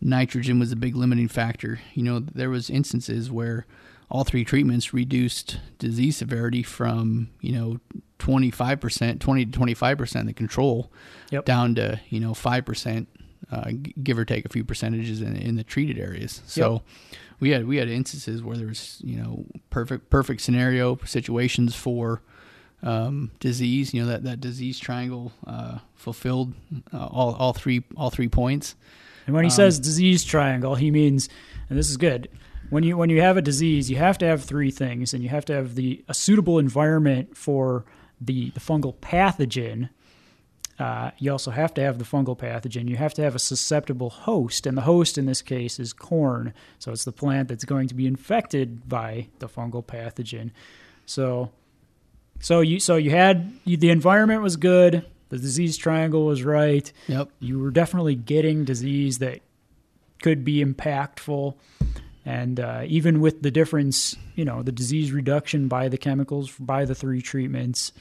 nitrogen 0.00 0.58
was 0.58 0.72
a 0.72 0.76
big 0.76 0.96
limiting 0.96 1.28
factor. 1.28 1.80
You 1.94 2.02
know, 2.02 2.20
there 2.20 2.50
was 2.50 2.70
instances 2.70 3.30
where 3.30 3.66
all 4.10 4.24
three 4.24 4.44
treatments 4.44 4.92
reduced 4.92 5.58
disease 5.78 6.16
severity 6.16 6.62
from 6.62 7.30
you 7.40 7.52
know 7.52 7.78
25%, 8.18 9.18
20 9.18 9.46
to 9.46 9.58
25% 9.58 10.26
the 10.26 10.32
control 10.34 10.92
Yep. 11.30 11.44
down 11.44 11.74
to 11.76 12.00
you 12.08 12.20
know 12.20 12.32
5%, 12.32 13.06
uh, 13.50 13.70
give 14.02 14.18
or 14.18 14.24
take 14.24 14.44
a 14.44 14.48
few 14.48 14.64
percentages 14.64 15.22
in, 15.22 15.36
in 15.36 15.56
the 15.56 15.64
treated 15.64 15.98
areas. 15.98 16.42
So 16.46 16.82
we 17.38 17.50
had 17.50 17.66
we 17.66 17.76
had 17.78 17.88
instances 17.88 18.42
where 18.42 18.56
there 18.56 18.66
was 18.66 19.00
you 19.02 19.16
know 19.16 19.46
perfect 19.70 20.10
perfect 20.10 20.40
scenario 20.42 20.98
situations 21.04 21.74
for 21.74 22.20
um, 22.82 23.30
disease. 23.40 23.94
You 23.94 24.02
know 24.02 24.08
that 24.08 24.24
that 24.24 24.40
disease 24.40 24.78
triangle 24.78 25.32
uh, 25.46 25.78
fulfilled 25.94 26.52
uh, 26.92 27.06
all 27.06 27.34
all 27.34 27.52
three 27.52 27.84
all 27.96 28.10
three 28.10 28.28
points. 28.28 28.74
And 29.26 29.34
when 29.34 29.44
he 29.44 29.50
says 29.50 29.78
disease 29.78 30.24
triangle, 30.24 30.74
he 30.74 30.90
means, 30.90 31.28
and 31.68 31.78
this 31.78 31.88
is 31.88 31.96
good. 31.96 32.28
When 32.70 32.84
you 32.84 32.96
when 32.96 33.10
you 33.10 33.20
have 33.20 33.36
a 33.36 33.42
disease, 33.42 33.90
you 33.90 33.96
have 33.96 34.16
to 34.18 34.26
have 34.26 34.44
three 34.44 34.70
things, 34.70 35.12
and 35.12 35.22
you 35.22 35.28
have 35.28 35.44
to 35.46 35.52
have 35.54 35.74
the 35.74 36.04
a 36.08 36.14
suitable 36.14 36.58
environment 36.58 37.36
for 37.36 37.84
the 38.20 38.50
the 38.50 38.60
fungal 38.60 38.94
pathogen. 38.94 39.90
Uh, 40.78 41.10
you 41.18 41.30
also 41.30 41.50
have 41.50 41.74
to 41.74 41.82
have 41.82 41.98
the 41.98 42.04
fungal 42.04 42.38
pathogen. 42.38 42.88
You 42.88 42.96
have 42.96 43.12
to 43.14 43.22
have 43.22 43.34
a 43.34 43.38
susceptible 43.38 44.08
host, 44.08 44.66
and 44.66 44.78
the 44.78 44.82
host 44.82 45.18
in 45.18 45.26
this 45.26 45.42
case 45.42 45.78
is 45.78 45.92
corn. 45.92 46.54
So 46.78 46.92
it's 46.92 47.04
the 47.04 47.12
plant 47.12 47.48
that's 47.48 47.64
going 47.64 47.88
to 47.88 47.94
be 47.94 48.06
infected 48.06 48.88
by 48.88 49.26
the 49.40 49.48
fungal 49.48 49.84
pathogen. 49.84 50.52
So, 51.06 51.50
so 52.38 52.60
you 52.60 52.80
so 52.80 52.96
you 52.96 53.10
had 53.10 53.52
you, 53.64 53.76
the 53.76 53.90
environment 53.90 54.42
was 54.42 54.56
good. 54.56 55.04
The 55.28 55.38
disease 55.38 55.76
triangle 55.76 56.24
was 56.24 56.42
right 56.42 56.92
Yep. 57.06 57.30
you 57.38 57.60
were 57.60 57.70
definitely 57.70 58.16
getting 58.16 58.64
disease 58.64 59.18
that 59.18 59.40
could 60.22 60.44
be 60.44 60.64
impactful 60.64 61.54
and 62.24 62.60
uh, 62.60 62.82
even 62.86 63.20
with 63.20 63.42
the 63.42 63.50
difference 63.50 64.16
you 64.34 64.44
know 64.44 64.62
the 64.62 64.72
disease 64.72 65.12
reduction 65.12 65.68
by 65.68 65.88
the 65.88 65.98
chemicals 65.98 66.50
by 66.58 66.84
the 66.84 66.94
three 66.94 67.22
treatments 67.22 67.92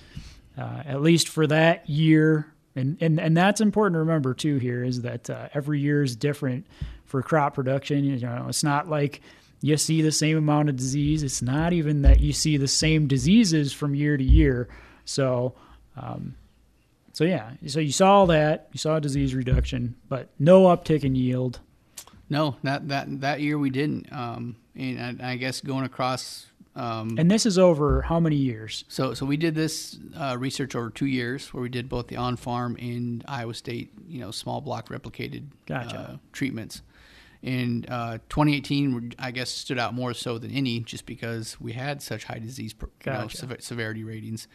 uh, 0.57 0.83
at 0.85 1.01
least 1.01 1.29
for 1.29 1.47
that 1.47 1.89
year 1.89 2.51
and, 2.75 2.97
and 3.01 3.19
and 3.19 3.35
that's 3.35 3.61
important 3.61 3.95
to 3.95 3.99
remember 3.99 4.33
too 4.33 4.57
here 4.57 4.83
is 4.83 5.01
that 5.01 5.29
uh, 5.29 5.49
every 5.53 5.79
year 5.79 6.03
is 6.03 6.15
different 6.15 6.65
for 7.05 7.21
crop 7.21 7.55
production. 7.55 8.03
You 8.03 8.19
know 8.19 8.45
it's 8.47 8.63
not 8.63 8.87
like 8.87 9.21
you 9.61 9.75
see 9.77 10.01
the 10.01 10.11
same 10.11 10.37
amount 10.37 10.69
of 10.69 10.77
disease. 10.77 11.23
It's 11.23 11.41
not 11.41 11.73
even 11.73 12.03
that 12.03 12.19
you 12.21 12.31
see 12.31 12.57
the 12.57 12.67
same 12.67 13.07
diseases 13.07 13.73
from 13.73 13.95
year 13.95 14.15
to 14.15 14.23
year. 14.23 14.69
So 15.05 15.55
um, 15.97 16.35
so 17.13 17.25
yeah, 17.25 17.51
so 17.67 17.79
you 17.79 17.91
saw 17.91 18.25
that, 18.27 18.69
you 18.71 18.77
saw 18.77 18.99
disease 18.99 19.35
reduction, 19.35 19.95
but 20.07 20.29
no 20.39 20.63
uptick 20.63 21.03
in 21.03 21.15
yield. 21.15 21.59
No, 22.29 22.55
that 22.63 22.87
that 22.89 23.21
that 23.21 23.41
year 23.41 23.57
we 23.57 23.69
didn't. 23.69 24.11
Um, 24.13 24.55
and 24.75 25.21
I, 25.21 25.31
I 25.31 25.35
guess 25.37 25.61
going 25.61 25.85
across. 25.85 26.45
Um, 26.75 27.17
And 27.17 27.29
this 27.29 27.45
is 27.45 27.57
over 27.57 28.03
how 28.03 28.19
many 28.19 28.35
years? 28.37 28.85
so 28.87 29.13
so 29.13 29.25
we 29.25 29.35
did 29.37 29.55
this 29.55 29.97
uh, 30.15 30.37
research 30.39 30.75
over 30.75 30.89
two 30.89 31.07
years, 31.07 31.53
where 31.53 31.61
we 31.63 31.69
did 31.69 31.89
both 31.89 32.07
the 32.07 32.15
on 32.15 32.35
farm 32.37 32.77
and 32.79 33.23
Iowa 33.27 33.53
State, 33.53 33.91
you 34.07 34.19
know, 34.21 34.31
small 34.31 34.61
block 34.61 34.89
replicated 34.89 35.45
Gotcha. 35.65 35.97
uh, 35.97 36.17
treatments. 36.31 36.81
And 37.41 37.89
uh, 37.89 38.17
2018, 38.29 39.13
I 39.17 39.31
guess, 39.31 39.49
stood 39.49 39.79
out 39.79 39.93
more 39.93 40.13
so 40.13 40.37
than 40.37 40.51
any, 40.51 40.81
just 40.81 41.05
because 41.05 41.59
we 41.59 41.71
had 41.71 42.01
such 42.01 42.25
high 42.25 42.39
disease 42.39 42.73
per, 42.73 42.87
you 43.05 43.11
know, 43.13 43.21
Gotcha. 43.21 43.61
severity 43.61 44.03
ratings. 44.03 44.47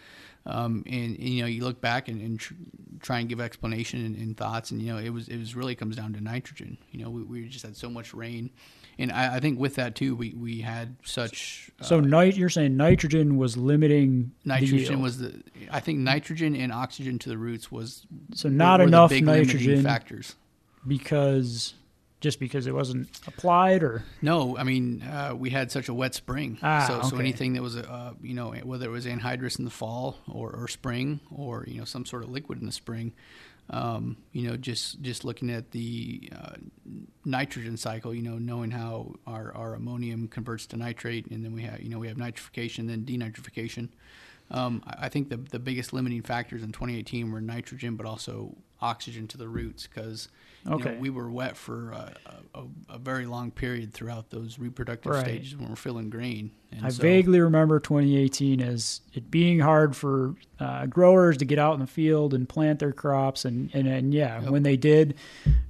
Um, 0.47 0.83
and, 0.87 1.17
and, 1.17 1.29
you 1.29 1.41
know, 1.43 1.49
you 1.49 1.65
look 1.65 1.81
back 1.81 2.09
and, 2.09 2.21
and 2.21 2.39
tr- 2.39 2.53
try 3.01 3.19
and 3.21 3.29
give 3.31 3.41
explanation 3.41 4.05
and, 4.05 4.15
and 4.17 4.37
thoughts, 4.37 4.71
and 4.73 4.83
you 4.83 4.93
know, 4.93 4.99
it 4.99 5.09
was 5.09 5.29
it 5.29 5.39
was 5.39 5.57
really 5.57 5.75
comes 5.75 5.97
down 5.97 6.13
to 6.13 6.21
nitrogen. 6.21 6.77
You 6.91 7.03
know, 7.05 7.11
we, 7.11 7.23
we 7.23 7.49
just 7.49 7.65
had 7.65 7.75
so 7.77 7.89
much 7.89 8.13
rain, 8.13 8.51
and 8.99 9.11
I, 9.11 9.37
I 9.37 9.41
think 9.41 9.59
with 9.59 9.77
that 9.77 9.95
too, 9.95 10.15
we, 10.15 10.35
we 10.35 10.61
had 10.61 10.97
such 11.03 11.71
uh, 11.81 11.85
So 11.85 12.01
nit- 12.01 12.37
you're 12.37 12.51
saying 12.51 12.77
nitrogen 12.77 13.39
was 13.39 13.57
limiting 13.57 14.33
the 14.43 14.49
nitrogen 14.51 14.79
yield. 14.79 15.03
was 15.03 15.19
the 15.19 15.43
I 15.71 15.81
think 15.81 16.01
nitrogen 16.01 16.55
and 16.55 16.71
oxygen 16.73 17.19
to 17.21 17.31
the 17.31 17.39
roots 17.39 17.73
was 17.73 18.07
so 18.35 18.51
not 18.51 18.81
were 18.81 18.85
the 18.85 18.89
enough 18.89 19.13
nitrogen 19.13 19.83
factors. 19.83 20.35
because 20.87 21.73
just 22.25 22.41
because 22.41 22.67
it 22.67 22.75
wasn't 22.75 23.07
applied 23.27 23.83
or? 23.83 24.03
No, 24.23 24.57
I 24.57 24.65
mean 24.65 25.03
uh, 25.03 25.35
we 25.37 25.51
had 25.51 25.71
such 25.71 25.89
a 25.91 25.95
wet 25.95 26.15
spring, 26.15 26.59
Ah, 26.63 26.87
so 26.89 27.11
so 27.11 27.19
anything 27.19 27.53
that 27.53 27.63
was 27.63 27.77
uh, 27.77 28.15
you 28.23 28.35
know 28.35 28.53
whether 28.65 28.87
it 28.87 28.91
was 28.91 29.05
anhydrous 29.05 29.59
in 29.59 29.67
the 29.67 29.71
fall 29.71 30.17
or, 30.27 30.51
or 30.51 30.67
spring 30.67 31.21
or 31.31 31.65
you 31.69 31.79
know 31.79 31.85
some 31.85 32.07
sort 32.07 32.23
of 32.25 32.31
liquid 32.31 32.59
in 32.61 32.67
the 32.67 32.73
spring, 32.73 33.13
um, 33.69 34.17
you 34.33 34.49
know 34.49 34.57
just 34.57 35.03
just 35.03 35.23
looking 35.25 35.51
at 35.51 35.71
the 35.73 36.31
uh, 36.35 36.55
nitrogen 37.27 37.77
cycle, 37.77 38.15
you 38.15 38.23
know 38.23 38.39
knowing 38.39 38.71
how 38.71 39.13
our, 39.27 39.53
our 39.55 39.75
ammonium 39.75 40.27
converts 40.27 40.67
to 40.67 40.77
nitrate, 40.79 41.27
and 41.31 41.45
then 41.45 41.53
we 41.53 41.63
have 41.63 41.83
you 41.83 41.91
know 41.91 41.99
we 41.99 42.09
have 42.09 42.17
nitrification, 42.17 42.89
then 42.89 43.05
denitrification. 43.05 43.91
Um, 44.51 44.83
I 44.87 45.07
I 45.07 45.09
think 45.11 45.29
the 45.29 45.37
the 45.37 45.59
biggest 45.59 45.93
limiting 45.93 46.23
factors 46.23 46.63
in 46.63 46.73
2018 46.73 47.31
were 47.31 47.43
nitrogen, 47.43 47.97
but 47.97 48.07
also 48.07 48.57
oxygen 48.85 49.27
to 49.29 49.39
the 49.39 49.49
roots 49.49 49.87
because 49.87 50.29
Okay. 50.67 50.97
we 50.99 51.11
were 51.11 51.31
wet 51.31 51.59
for 51.59 51.91
a, 51.93 52.15
a, 52.55 52.63
a 52.95 52.99
very 52.99 53.27
long 53.27 53.51
period 53.51 53.93
throughout 53.93 54.31
those 54.31 54.59
reproductive 54.59 55.13
Right. 55.13 55.25
stages 55.27 55.55
when 55.57 55.69
we're 55.69 55.77
filling 55.77 56.09
grain. 56.09 56.53
And 56.73 56.87
I 56.87 56.89
so- 56.89 57.03
vaguely 57.03 57.39
remember 57.41 57.79
2018 57.81 58.63
as 58.63 59.03
it 59.13 59.31
being 59.31 59.61
hard 59.61 59.95
for 59.95 60.35
uh, 60.59 60.87
growers 60.87 61.37
to 61.39 61.45
get 61.45 61.59
out 61.59 61.75
in 61.75 61.81
the 61.81 61.87
field 61.87 62.33
and 62.33 62.49
plant 62.49 62.79
their 62.79 62.93
crops, 62.93 63.45
and 63.45 63.71
and, 63.75 63.87
and 63.87 64.15
yeah, 64.15 64.41
Yep. 64.41 64.51
when 64.51 64.63
they 64.63 64.79
did, 64.79 65.17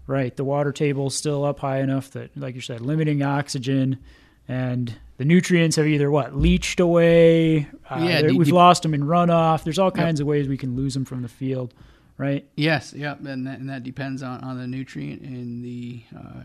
right, 0.06 0.36
the 0.36 0.44
water 0.44 0.70
table's 0.70 1.16
still 1.16 1.44
up 1.44 1.58
high 1.58 1.80
enough 1.80 2.10
that, 2.12 2.36
like 2.36 2.54
you 2.54 2.60
said, 2.60 2.80
limiting 2.80 3.20
oxygen, 3.22 3.98
and 4.46 4.94
the 5.16 5.24
nutrients 5.24 5.74
have 5.74 5.86
either 5.88 6.08
what 6.10 6.36
leached 6.36 6.78
away. 6.78 7.66
Uh, 7.90 7.98
Yeah, 8.06 8.22
we've 8.30 8.48
lost 8.48 8.82
them 8.84 8.94
in 8.94 9.02
runoff. 9.02 9.64
There's 9.64 9.78
all 9.80 9.90
kinds 9.90 10.20
of 10.20 10.26
ways 10.28 10.46
we 10.46 10.56
can 10.56 10.76
lose 10.76 10.94
them 10.94 11.04
from 11.04 11.22
the 11.22 11.28
field, 11.28 11.74
right? 12.18 12.46
Yes, 12.56 12.92
yep, 12.92 13.24
and 13.24 13.46
that, 13.46 13.58
and 13.58 13.68
that 13.68 13.82
depends 13.82 14.22
on, 14.22 14.40
on 14.42 14.58
the 14.58 14.66
nutrient 14.66 15.22
and 15.22 15.64
the 15.64 16.02
uh, 16.16 16.42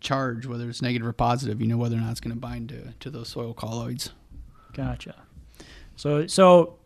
charge, 0.00 0.46
whether 0.46 0.68
it's 0.68 0.82
negative 0.82 1.06
or 1.06 1.12
positive. 1.12 1.60
You 1.60 1.66
know 1.66 1.76
whether 1.76 1.96
or 1.96 2.00
not 2.00 2.10
it's 2.10 2.20
going 2.20 2.34
to 2.34 2.40
bind 2.40 2.68
to, 2.70 2.94
to 3.00 3.10
those 3.10 3.28
soil 3.28 3.54
colloids. 3.54 4.10
Gotcha. 4.72 5.14
So 5.96 6.26
so 6.26 6.76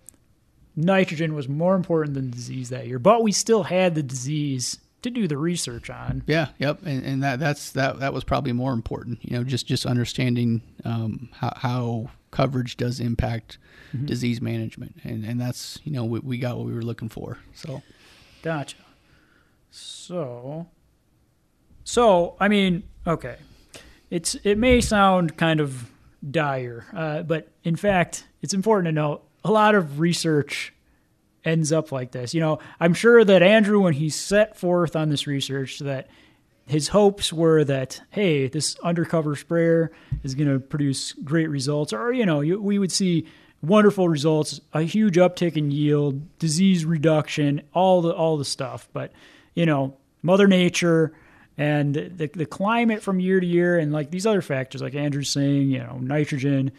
nitrogen 0.77 1.35
was 1.35 1.49
more 1.49 1.75
important 1.75 2.15
than 2.15 2.31
disease 2.31 2.69
that 2.71 2.87
year, 2.87 2.99
but 2.99 3.23
we 3.23 3.33
still 3.33 3.65
had 3.65 3.95
the 3.95 4.03
disease 4.03 4.79
to 5.03 5.11
do 5.11 5.27
the 5.27 5.39
research 5.39 5.89
on. 5.91 6.23
Yeah, 6.27 6.49
yep, 6.59 6.81
and, 6.85 7.05
and 7.05 7.23
that 7.23 7.41
that's 7.41 7.73
that 7.73 8.01
that 8.01 8.13
was 8.13 8.23
probably 8.23 8.53
more 8.53 8.73
important. 8.73 9.19
You 9.25 9.37
know, 9.39 9.45
just 9.45 9.67
just 9.67 9.87
understanding 9.87 10.63
um, 10.85 11.31
how, 11.33 11.53
how 11.57 12.11
coverage 12.31 12.77
does 12.77 13.01
impact 13.01 13.59
Mm-hmm. 13.93 14.07
disease 14.07 14.41
management, 14.41 14.95
and 15.03 15.25
and 15.25 15.41
that's 15.41 15.81
you 15.83 15.91
know 15.91 16.05
we, 16.05 16.21
we 16.21 16.39
got 16.39 16.57
what 16.57 16.65
we 16.65 16.73
were 16.73 16.83
looking 16.83 17.09
for. 17.09 17.39
So 17.55 17.83
Gotcha. 18.43 18.77
So, 19.71 20.67
so 21.85 22.37
I 22.41 22.49
mean, 22.49 22.83
okay, 23.07 23.37
it's 24.11 24.35
it 24.45 24.59
may 24.59 24.81
sound 24.81 25.37
kind 25.37 25.61
of 25.61 25.91
dire, 26.29 26.87
uh, 26.95 27.23
but 27.23 27.49
in 27.65 27.77
fact, 27.77 28.27
it's 28.43 28.55
important 28.55 28.87
to 28.87 28.93
note 28.93 29.23
a 29.45 29.51
lot 29.51 29.75
of 29.75 30.01
research 30.01 30.73
ends 31.45 31.73
up 31.73 31.93
like 31.93 32.13
this. 32.13 32.35
You 32.35 32.41
know, 32.41 32.59
I'm 32.79 32.95
sure 32.95 33.25
that 33.25 33.43
Andrew, 33.43 33.81
when 33.81 33.95
he 33.95 34.09
set 34.11 34.57
forth 34.57 34.97
on 34.97 35.09
this 35.09 35.27
research, 35.27 35.79
that 35.79 36.09
his 36.67 36.89
hopes 36.89 37.33
were 37.33 37.65
that 37.65 38.01
hey, 38.11 38.49
this 38.49 38.77
undercover 38.81 39.37
sprayer 39.37 39.93
is 40.23 40.35
going 40.35 40.53
to 40.53 40.61
produce 40.61 41.13
great 41.13 41.49
results, 41.49 41.93
or 41.93 42.13
you 42.13 42.27
know, 42.27 42.41
you, 42.41 42.61
we 42.61 42.79
would 42.79 42.93
see 42.93 43.27
wonderful 43.63 44.09
results, 44.09 44.61
a 44.73 44.83
huge 44.83 45.17
uptick 45.17 45.57
in 45.57 45.71
yield, 45.71 46.39
disease 46.39 46.85
reduction, 46.85 47.63
all 47.73 48.03
the 48.03 48.15
all 48.15 48.37
the 48.37 48.45
stuff. 48.45 48.89
But 48.93 49.13
you 49.55 49.67
know, 49.67 49.97
Mother 50.23 50.47
Nature 50.47 51.13
and 51.59 51.95
the 51.95 52.31
the 52.33 52.47
climate 52.47 53.03
from 53.03 53.21
year 53.21 53.41
to 53.41 53.47
year, 53.47 53.79
and 53.79 53.93
like 53.93 54.11
these 54.11 54.27
other 54.27 54.43
factors, 54.43 54.83
like 54.83 54.95
Andrew's 54.95 55.31
saying, 55.31 55.71
you 55.71 55.79
know, 55.79 55.99
nitrogen, 55.99 56.73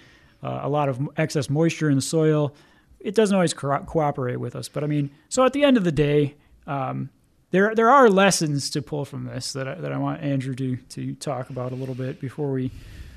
uh, 0.43 0.61
a 0.63 0.69
lot 0.69 0.89
of 0.89 0.99
excess 1.17 1.49
moisture 1.49 1.89
in 1.89 1.95
the 1.95 2.01
soil. 2.01 2.53
It 2.99 3.15
doesn't 3.15 3.33
always 3.33 3.53
co- 3.53 3.79
cooperate 3.79 4.37
with 4.37 4.55
us, 4.55 4.69
but 4.69 4.83
I 4.83 4.87
mean, 4.87 5.09
so 5.27 5.43
at 5.43 5.53
the 5.53 5.63
end 5.63 5.75
of 5.75 5.83
the 5.83 5.91
day, 5.91 6.35
um, 6.67 7.09
there 7.51 7.75
there 7.75 7.89
are 7.89 8.09
lessons 8.09 8.69
to 8.71 8.81
pull 8.81 9.05
from 9.05 9.25
this 9.25 9.53
that 9.53 9.67
I, 9.67 9.75
that 9.75 9.91
I 9.91 9.97
want 9.97 10.21
Andrew 10.21 10.55
to 10.55 10.77
to 10.77 11.13
talk 11.15 11.49
about 11.49 11.71
a 11.71 11.75
little 11.75 11.95
bit 11.95 12.19
before 12.19 12.51
we 12.51 12.71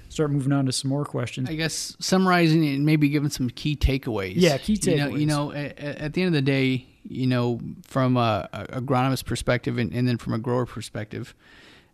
start 0.08 0.30
moving 0.30 0.52
on 0.52 0.66
to 0.66 0.72
some 0.72 0.88
more 0.88 1.04
questions. 1.04 1.48
I 1.48 1.54
guess 1.54 1.96
summarizing 2.00 2.64
it 2.64 2.74
and 2.74 2.86
maybe 2.86 3.08
giving 3.08 3.30
some 3.30 3.50
key 3.50 3.76
takeaways. 3.76 4.34
Yeah, 4.36 4.58
key 4.58 4.78
You 4.82 4.96
know, 4.96 5.14
you 5.14 5.26
know 5.26 5.52
at, 5.52 5.78
at 5.78 6.12
the 6.14 6.22
end 6.22 6.28
of 6.28 6.34
the 6.34 6.42
day, 6.42 6.86
you 7.08 7.26
know, 7.26 7.60
from 7.86 8.16
a, 8.16 8.48
a 8.52 8.80
agronomist 8.80 9.24
perspective 9.24 9.78
and, 9.78 9.92
and 9.92 10.08
then 10.08 10.18
from 10.18 10.32
a 10.32 10.38
grower 10.38 10.66
perspective, 10.66 11.34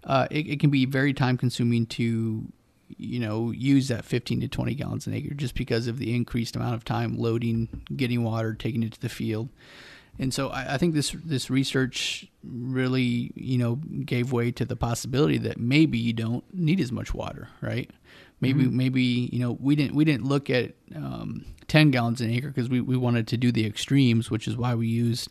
uh, 0.05 0.27
it, 0.31 0.47
it 0.47 0.61
can 0.61 0.71
be 0.71 0.87
very 0.87 1.13
time 1.13 1.37
consuming 1.37 1.87
to, 1.87 2.45
you 2.97 3.21
know, 3.21 3.51
use 3.51 3.89
that 3.89 4.05
15 4.05 4.41
to 4.41 4.49
20 4.49 4.75
gallons 4.75 5.07
an 5.07 5.15
acre 5.15 5.35
just 5.35 5.55
because 5.55 5.87
of 5.87 5.99
the 5.99 6.15
increased 6.15 6.57
amount 6.57 6.75
of 6.75 6.85
time 6.85 7.17
loading, 7.17 7.83
getting 7.97 8.23
water, 8.23 8.55
taking 8.55 8.83
it 8.83 8.93
to 8.93 9.01
the 9.01 9.09
field. 9.09 9.49
And 10.19 10.35
so 10.35 10.49
I, 10.49 10.75
I 10.75 10.79
think 10.79 10.95
this 10.95 11.17
this 11.25 11.51
research 11.51 12.27
really, 12.45 13.33
you 13.35 13.59
know, 13.59 13.77
gave 14.05 14.33
way 14.33 14.51
to 14.53 14.65
the 14.65 14.77
possibility 14.77 15.39
that 15.39 15.59
maybe 15.59 15.99
you 15.99 16.13
don't 16.13 16.45
need 16.53 16.81
as 16.81 16.93
much 16.93 17.15
water, 17.15 17.49
right? 17.61 17.91
Maybe 18.41 18.65
Mm-hmm. 18.65 18.77
maybe 18.77 19.03
you 19.33 19.39
know 19.39 19.57
we 19.61 19.77
didn't 19.77 19.95
we 19.95 20.05
didn't 20.05 20.25
look 20.27 20.49
at 20.51 20.73
um, 20.95 21.45
ten 21.69 21.91
gallons 21.91 22.21
an 22.21 22.31
acre 22.31 22.49
because 22.49 22.69
we, 22.71 22.81
we 22.81 22.97
wanted 22.97 23.27
to 23.29 23.37
do 23.37 23.53
the 23.53 23.67
extremes, 23.67 24.31
which 24.31 24.49
is 24.49 24.57
why 24.57 24.75
we 24.75 24.87
used 24.87 25.29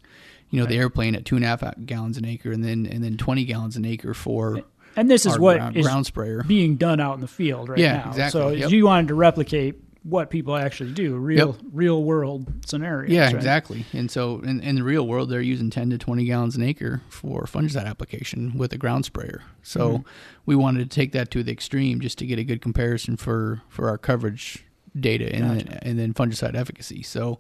you 0.52 0.60
know 0.60 0.66
the 0.68 0.78
airplane 0.78 1.16
at 1.16 1.26
two 1.26 1.36
and 1.36 1.44
a 1.44 1.48
half 1.48 1.64
gallons 1.86 2.18
an 2.18 2.26
acre 2.26 2.52
and 2.52 2.64
then 2.64 2.86
and 2.86 3.04
then 3.04 3.18
twenty 3.18 3.46
gallons 3.46 3.76
an 3.78 3.86
acre 3.86 4.14
for 4.14 4.62
And 4.96 5.10
this 5.10 5.26
is 5.26 5.38
what 5.40 5.58
ground, 5.58 5.78
is 5.78 5.86
ground 5.86 6.06
sprayer. 6.06 6.44
being 6.44 6.76
done 6.76 7.00
out 7.00 7.16
in 7.16 7.22
the 7.22 7.28
field 7.28 7.70
right 7.70 7.80
Yeah, 7.80 7.98
now. 7.98 8.10
exactly. 8.10 8.42
So 8.42 8.50
Yep. 8.52 8.72
you 8.72 8.86
wanted 8.86 9.08
to 9.10 9.16
replicate 9.16 9.76
what 10.04 10.30
people 10.30 10.56
actually 10.56 10.94
do, 10.94 11.16
real 11.18 11.48
Yep. 11.48 11.56
real 11.74 12.04
world 12.04 12.48
scenarios. 12.66 13.12
Yeah, 13.12 13.26
right? 13.26 13.36
exactly. 13.36 13.86
And 13.92 14.10
so 14.10 14.40
in, 14.40 14.62
in 14.62 14.76
the 14.76 14.84
real 14.84 15.06
world, 15.06 15.30
they're 15.30 15.42
using 15.42 15.70
10 15.70 15.90
to 15.90 15.98
20 15.98 16.24
gallons 16.26 16.56
an 16.56 16.64
acre 16.64 17.02
for 17.10 17.44
fungicide 17.44 17.86
application 17.86 18.58
with 18.58 18.72
a 18.74 18.78
ground 18.78 19.06
sprayer. 19.06 19.44
So 19.62 19.90
Mm-hmm. 19.90 20.04
we 20.46 20.56
wanted 20.56 20.90
to 20.90 20.96
take 20.96 21.12
that 21.12 21.30
to 21.32 21.44
the 21.44 21.52
extreme 21.52 22.00
just 22.00 22.18
to 22.20 22.26
get 22.26 22.40
a 22.40 22.44
good 22.46 22.62
comparison 22.62 23.18
for, 23.18 23.62
for 23.68 23.90
our 23.90 23.98
coverage 23.98 24.64
data 25.00 25.32
and 25.36 25.44
then, 25.60 25.80
and 25.84 26.00
then 26.00 26.14
fungicide 26.14 26.56
efficacy. 26.56 27.04
So, 27.04 27.40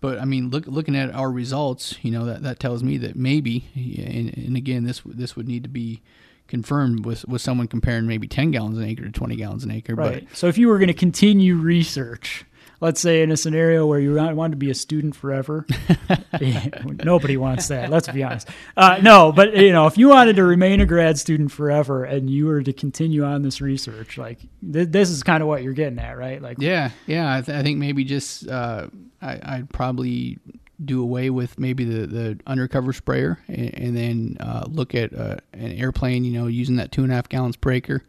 but 0.00 0.18
I 0.18 0.24
mean, 0.24 0.48
look, 0.50 0.66
looking 0.66 0.96
at 0.96 1.12
our 1.14 1.30
results, 1.30 1.96
you 2.02 2.10
know, 2.12 2.24
that, 2.24 2.42
that 2.44 2.58
tells 2.60 2.82
me 2.82 2.96
that 2.98 3.16
maybe, 3.16 3.66
and, 3.74 4.32
and 4.46 4.56
again, 4.56 4.84
this, 4.84 5.02
this 5.04 5.36
would 5.36 5.46
need 5.48 5.64
to 5.64 5.68
be 5.68 6.02
confirmed 6.48 7.04
with, 7.04 7.26
with 7.26 7.40
someone 7.42 7.68
comparing 7.68 8.06
maybe 8.06 8.28
10 8.28 8.50
gallons 8.50 8.78
an 8.78 8.84
acre 8.84 9.04
to 9.04 9.10
20 9.10 9.36
gallons 9.36 9.64
an 9.64 9.70
acre. 9.70 9.94
Right. 9.94 10.26
So 10.32 10.46
if 10.46 10.58
you 10.58 10.68
were 10.68 10.78
going 10.78 10.88
to 10.88 10.94
continue 10.94 11.56
research, 11.56 12.44
let's 12.80 13.00
say 13.00 13.22
in 13.22 13.30
a 13.30 13.36
scenario 13.36 13.86
where 13.86 13.98
you 13.98 14.14
want 14.14 14.52
to 14.52 14.56
be 14.56 14.70
a 14.70 14.74
student 14.74 15.16
forever, 15.16 15.66
nobody 17.04 17.36
wants 17.36 17.68
that. 17.68 17.90
Let's 17.90 18.08
be 18.08 18.22
honest. 18.22 18.48
Uh, 18.76 18.98
no, 19.02 19.32
but 19.32 19.56
you 19.56 19.72
know, 19.72 19.86
if 19.86 19.98
you 19.98 20.08
wanted 20.08 20.36
to 20.36 20.44
remain 20.44 20.80
a 20.80 20.86
grad 20.86 21.18
student 21.18 21.50
forever 21.50 22.04
and 22.04 22.28
you 22.30 22.46
were 22.46 22.62
to 22.62 22.72
continue 22.72 23.24
on 23.24 23.42
this 23.42 23.60
research, 23.60 24.18
like 24.18 24.38
th- 24.72 24.88
this 24.88 25.10
is 25.10 25.22
kind 25.22 25.42
of 25.42 25.48
what 25.48 25.62
you're 25.62 25.72
getting 25.72 25.98
at, 25.98 26.16
right? 26.16 26.40
Like, 26.40 26.58
Yeah, 26.60 26.90
yeah. 27.06 27.34
I, 27.36 27.40
th- 27.40 27.56
I 27.56 27.62
think 27.62 27.78
maybe 27.78 28.04
just 28.04 28.48
uh, 28.48 28.88
I, 29.20 29.40
I'd 29.42 29.70
probably 29.70 30.38
do 30.84 31.02
away 31.02 31.30
with 31.30 31.58
maybe 31.58 31.84
the, 31.84 32.06
the 32.06 32.40
undercover 32.46 32.92
sprayer 32.92 33.38
and, 33.48 33.74
and 33.74 33.96
then 33.96 34.36
uh, 34.40 34.64
look 34.68 34.94
at 34.94 35.14
uh, 35.14 35.36
an 35.52 35.72
airplane. 35.72 36.24
You 36.24 36.32
know, 36.32 36.46
using 36.46 36.76
that 36.76 36.92
two 36.92 37.02
and 37.02 37.12
a 37.12 37.14
half 37.14 37.28
gallons 37.28 37.56
per 37.56 37.72
acre. 37.72 38.02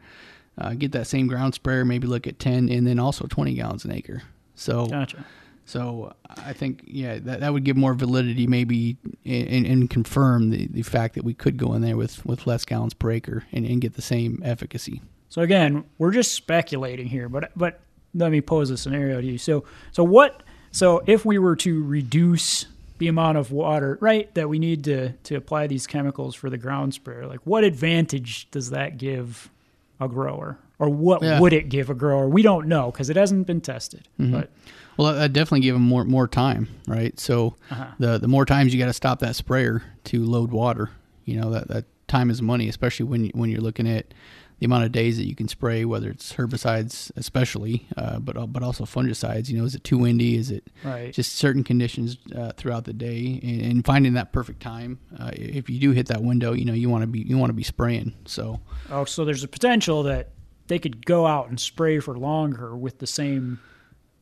Uh, 0.58 0.73
get 0.73 0.91
that 0.91 1.06
same 1.06 1.27
ground 1.27 1.53
sprayer. 1.53 1.86
Maybe 1.86 2.08
look 2.08 2.25
at 2.25 2.39
ten, 2.39 2.69
and 2.69 2.88
then 2.88 2.99
also 2.99 3.27
twenty 3.27 3.53
gallons 3.53 3.86
an 3.86 3.91
acre. 3.91 4.23
So, 4.56 4.88
gotcha. 4.88 5.23
so 5.65 6.13
I 6.30 6.51
think 6.53 6.82
yeah, 6.88 7.19
that, 7.19 7.41
that 7.41 7.53
would 7.53 7.63
give 7.63 7.77
more 7.77 7.93
validity, 7.93 8.47
maybe, 8.47 8.97
and, 9.23 9.67
and 9.67 9.88
confirm 9.88 10.49
the, 10.49 10.65
the 10.65 10.82
fact 10.82 11.13
that 11.13 11.23
we 11.23 11.36
could 11.36 11.58
go 11.58 11.73
in 11.73 11.84
there 11.84 11.95
with, 11.95 12.25
with 12.25 12.47
less 12.47 12.65
gallons 12.65 12.95
per 12.95 13.12
acre 13.12 13.45
and, 13.51 13.67
and 13.67 13.82
get 13.82 13.93
the 13.93 14.01
same 14.01 14.41
efficacy. 14.43 15.03
So 15.30 15.43
again, 15.43 15.84
we're 15.99 16.12
just 16.12 16.34
speculating 16.34 17.06
here, 17.06 17.30
but 17.30 17.51
but 17.56 17.82
let 18.15 18.32
me 18.32 18.41
pose 18.41 18.71
a 18.71 18.77
scenario 18.77 19.21
to 19.21 19.27
you. 19.27 19.38
So 19.38 19.63
so 19.91 20.03
what 20.03 20.41
so 20.71 21.03
if 21.08 21.25
we 21.25 21.38
were 21.38 21.56
to 21.58 21.84
reduce 21.84 22.65
the 22.99 23.08
amount 23.08 23.38
of 23.38 23.51
water, 23.51 23.97
right, 24.01 24.34
that 24.36 24.49
we 24.49 24.58
need 24.60 24.84
to 24.86 25.12
to 25.23 25.36
apply 25.36 25.67
these 25.67 25.86
chemicals 25.88 26.36
for 26.36 26.49
the 26.49 26.58
ground 26.58 26.93
sprayer, 26.93 27.27
like 27.27 27.39
what 27.45 27.63
advantage 27.63 28.49
does 28.51 28.69
that 28.71 28.97
give 28.97 29.49
a 29.99 30.08
grower? 30.08 30.58
Or 30.80 30.89
what 30.89 31.23
Yeah. 31.23 31.39
would 31.39 31.53
it 31.53 31.69
give 31.69 31.89
a 31.89 31.95
grower? 31.95 32.30
We 32.30 32.43
don't 32.43 32.67
know 32.67 32.91
because 32.91 33.10
it 33.10 33.15
hasn't 33.17 33.47
been 33.47 33.62
tested. 33.62 34.08
But 34.19 34.51
Well, 34.95 35.13
that 35.13 35.34
definitely 35.34 35.62
give 35.62 35.73
them 35.75 35.84
more 35.84 36.03
more 36.06 36.27
time, 36.27 36.67
right? 36.88 37.19
So 37.19 37.56
Uh-huh. 37.71 37.86
the 37.99 38.17
the 38.19 38.27
more 38.27 38.45
times 38.45 38.73
you 38.73 38.80
got 38.80 38.88
to 38.88 38.93
stop 38.93 39.19
that 39.19 39.36
sprayer 39.36 39.84
to 40.06 40.23
load 40.23 40.51
water, 40.51 40.91
you 41.25 41.39
know 41.39 41.49
that 41.51 41.67
that 41.69 41.86
time 42.08 42.30
is 42.30 42.41
money, 42.41 42.67
especially 42.69 43.06
when 43.06 43.30
when 43.34 43.49
you're 43.49 43.62
looking 43.62 43.88
at 43.88 44.06
the 44.60 44.65
amount 44.65 44.86
of 44.86 44.91
days 44.91 45.17
that 45.17 45.28
you 45.28 45.36
can 45.36 45.48
spray, 45.48 45.86
whether 45.86 46.10
it's 46.10 46.34
herbicides, 46.34 47.12
especially, 47.15 47.88
uh, 47.96 48.20
but 48.20 48.52
but 48.52 48.63
also 48.63 48.86
fungicides. 48.86 49.50
You 49.50 49.60
know, 49.60 49.65
is 49.65 49.76
it 49.76 49.84
too 49.84 50.00
windy? 50.00 50.36
Is 50.36 50.50
it 50.50 50.67
right. 50.84 51.13
just 51.13 51.36
certain 51.36 51.63
conditions 51.63 52.17
uh, 52.36 52.54
throughout 52.58 52.86
the 52.86 52.93
day, 52.93 53.39
and, 53.43 53.62
and 53.62 53.86
finding 53.86 54.13
that 54.13 54.34
perfect 54.34 54.62
time. 54.62 55.00
Uh, 55.20 55.32
if 55.34 55.70
you 55.70 55.80
do 55.80 55.91
hit 55.91 56.08
that 56.08 56.24
window, 56.24 56.54
you 56.54 56.65
know 56.65 56.74
you 56.74 56.89
want 56.89 57.04
to 57.04 57.08
be 57.08 57.20
you 57.20 57.38
want 57.38 57.50
to 57.50 57.56
be 57.56 57.63
spraying. 57.63 58.13
So 58.26 58.60
oh, 58.89 59.06
so 59.06 59.26
there's 59.26 59.43
a 59.43 59.48
potential 59.48 60.04
that 60.04 60.30
they 60.67 60.80
could 60.80 61.06
go 61.06 61.26
out 61.28 61.50
and 61.50 61.60
spray 61.60 62.00
for 62.00 62.17
longer 62.17 62.76
with 62.76 63.00
the 63.00 63.08
same 63.08 63.60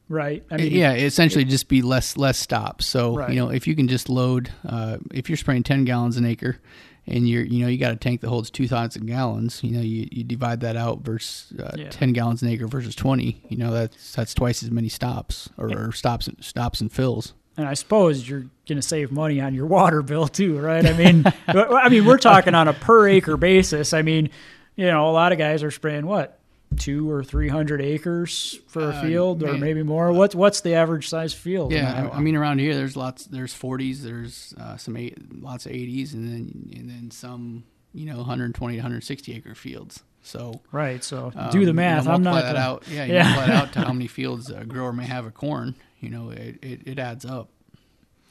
right? 0.09 0.43
I 0.51 0.57
yeah, 0.57 0.93
essentially 0.93 1.45
just 1.45 1.67
be 1.67 1.81
less 1.81 2.17
less 2.17 2.37
stops. 2.37 2.85
So 2.85 3.15
Right. 3.17 3.29
you 3.31 3.37
know, 3.37 3.49
if 3.49 3.67
you 3.67 3.75
can 3.75 3.87
just 3.87 4.09
load, 4.09 4.51
uh, 4.67 4.97
if 5.13 5.29
you're 5.29 5.37
spraying 5.37 5.63
ten 5.63 5.85
gallons 5.85 6.17
an 6.17 6.25
acre, 6.25 6.59
and 7.07 7.27
you're 7.29 7.43
you 7.43 7.61
know 7.61 7.67
you 7.67 7.77
got 7.77 7.93
a 7.93 7.95
tank 7.95 8.21
that 8.21 8.29
holds 8.29 8.49
two 8.49 8.67
thousand 8.67 9.05
gallons, 9.05 9.63
you 9.63 9.71
know 9.71 9.81
you, 9.81 10.07
you 10.11 10.23
divide 10.23 10.61
that 10.61 10.75
out 10.75 11.01
versus 11.01 11.53
uh, 11.59 11.71
Yeah. 11.77 11.89
ten 11.89 12.13
gallons 12.13 12.41
an 12.41 12.49
acre 12.49 12.67
versus 12.67 12.95
twenty. 12.95 13.41
You 13.49 13.57
know 13.57 13.71
that's 13.71 14.13
that's 14.13 14.33
twice 14.33 14.63
as 14.63 14.71
many 14.71 14.89
stops 14.89 15.49
or, 15.57 15.71
or 15.87 15.91
stops 15.91 16.27
and 16.27 16.43
stops 16.43 16.81
and 16.81 16.91
fills. 16.91 17.33
And 17.57 17.67
I 17.67 17.73
suppose 17.73 18.27
you're 18.27 18.41
going 18.67 18.75
to 18.77 18.81
save 18.81 19.13
money 19.13 19.39
on 19.39 19.53
your 19.55 19.65
water 19.65 20.01
bill 20.01 20.27
too, 20.27 20.59
right? 20.59 20.85
I 20.85 20.91
mean, 20.91 21.23
I 21.47 21.87
mean, 21.87 22.03
we're 22.05 22.17
talking 22.17 22.53
on 22.53 22.67
a 22.67 22.73
per 22.73 23.07
acre 23.07 23.37
basis. 23.37 23.93
I 23.93 24.01
mean, 24.01 24.29
you 24.75 24.87
know, 24.87 25.09
a 25.09 25.13
lot 25.13 25.31
of 25.31 25.37
guys 25.37 25.63
are 25.63 25.71
spraying 25.71 26.05
what 26.05 26.37
two 26.75 27.09
or 27.09 27.23
three 27.23 27.47
hundred 27.49 27.81
acres 27.81 28.59
for 28.67 28.81
a 28.81 28.87
Uh, 28.95 29.01
field, 29.01 29.43
or 29.43 29.57
maybe 29.57 29.83
more. 29.83 30.11
What's 30.11 30.35
what's 30.35 30.61
the 30.61 30.73
average 30.75 31.07
size 31.09 31.33
field? 31.33 31.71
Yeah, 31.71 32.09
I, 32.13 32.19
mean 32.19 32.35
around 32.35 32.59
here 32.59 32.75
there's 32.75 32.95
lots 32.95 33.25
there's 33.25 33.53
40s, 33.53 34.01
there's 34.01 34.53
uh, 34.59 34.77
some 34.77 34.95
eight, 34.97 35.17
lots 35.41 35.65
of 35.65 35.71
80s, 35.71 36.13
and 36.13 36.27
then 36.27 36.71
and 36.79 36.89
then 36.89 37.11
some 37.11 37.63
you 37.93 38.05
know 38.05 38.17
120 38.17 38.73
to 38.75 38.77
160 38.79 39.33
acre 39.33 39.55
fields. 39.55 40.03
So 40.21 40.61
right. 40.71 41.03
So 41.03 41.31
Um, 41.35 41.51
do 41.51 41.59
you 41.59 41.65
the 41.65 41.73
know, 41.73 41.77
math. 41.77 42.07
I'm 42.07 42.23
not. 42.23 42.35
that 42.41 42.53
gonna- 42.53 42.59
out. 42.59 42.83
Yeah, 42.89 43.05
you 43.05 43.13
Yeah. 43.15 43.23
multiply 43.23 43.45
that 43.47 43.55
out 43.63 43.73
to 43.73 43.79
how 43.81 43.93
many 43.93 44.07
fields 44.07 44.49
a 44.49 44.65
grower 44.65 44.91
may 44.93 45.05
have 45.05 45.25
of 45.25 45.33
corn. 45.33 45.75
You 45.99 46.09
know, 46.09 46.29
it, 46.31 46.57
it, 46.63 46.81
it 46.85 46.99
adds 46.99 47.25
up. 47.25 47.49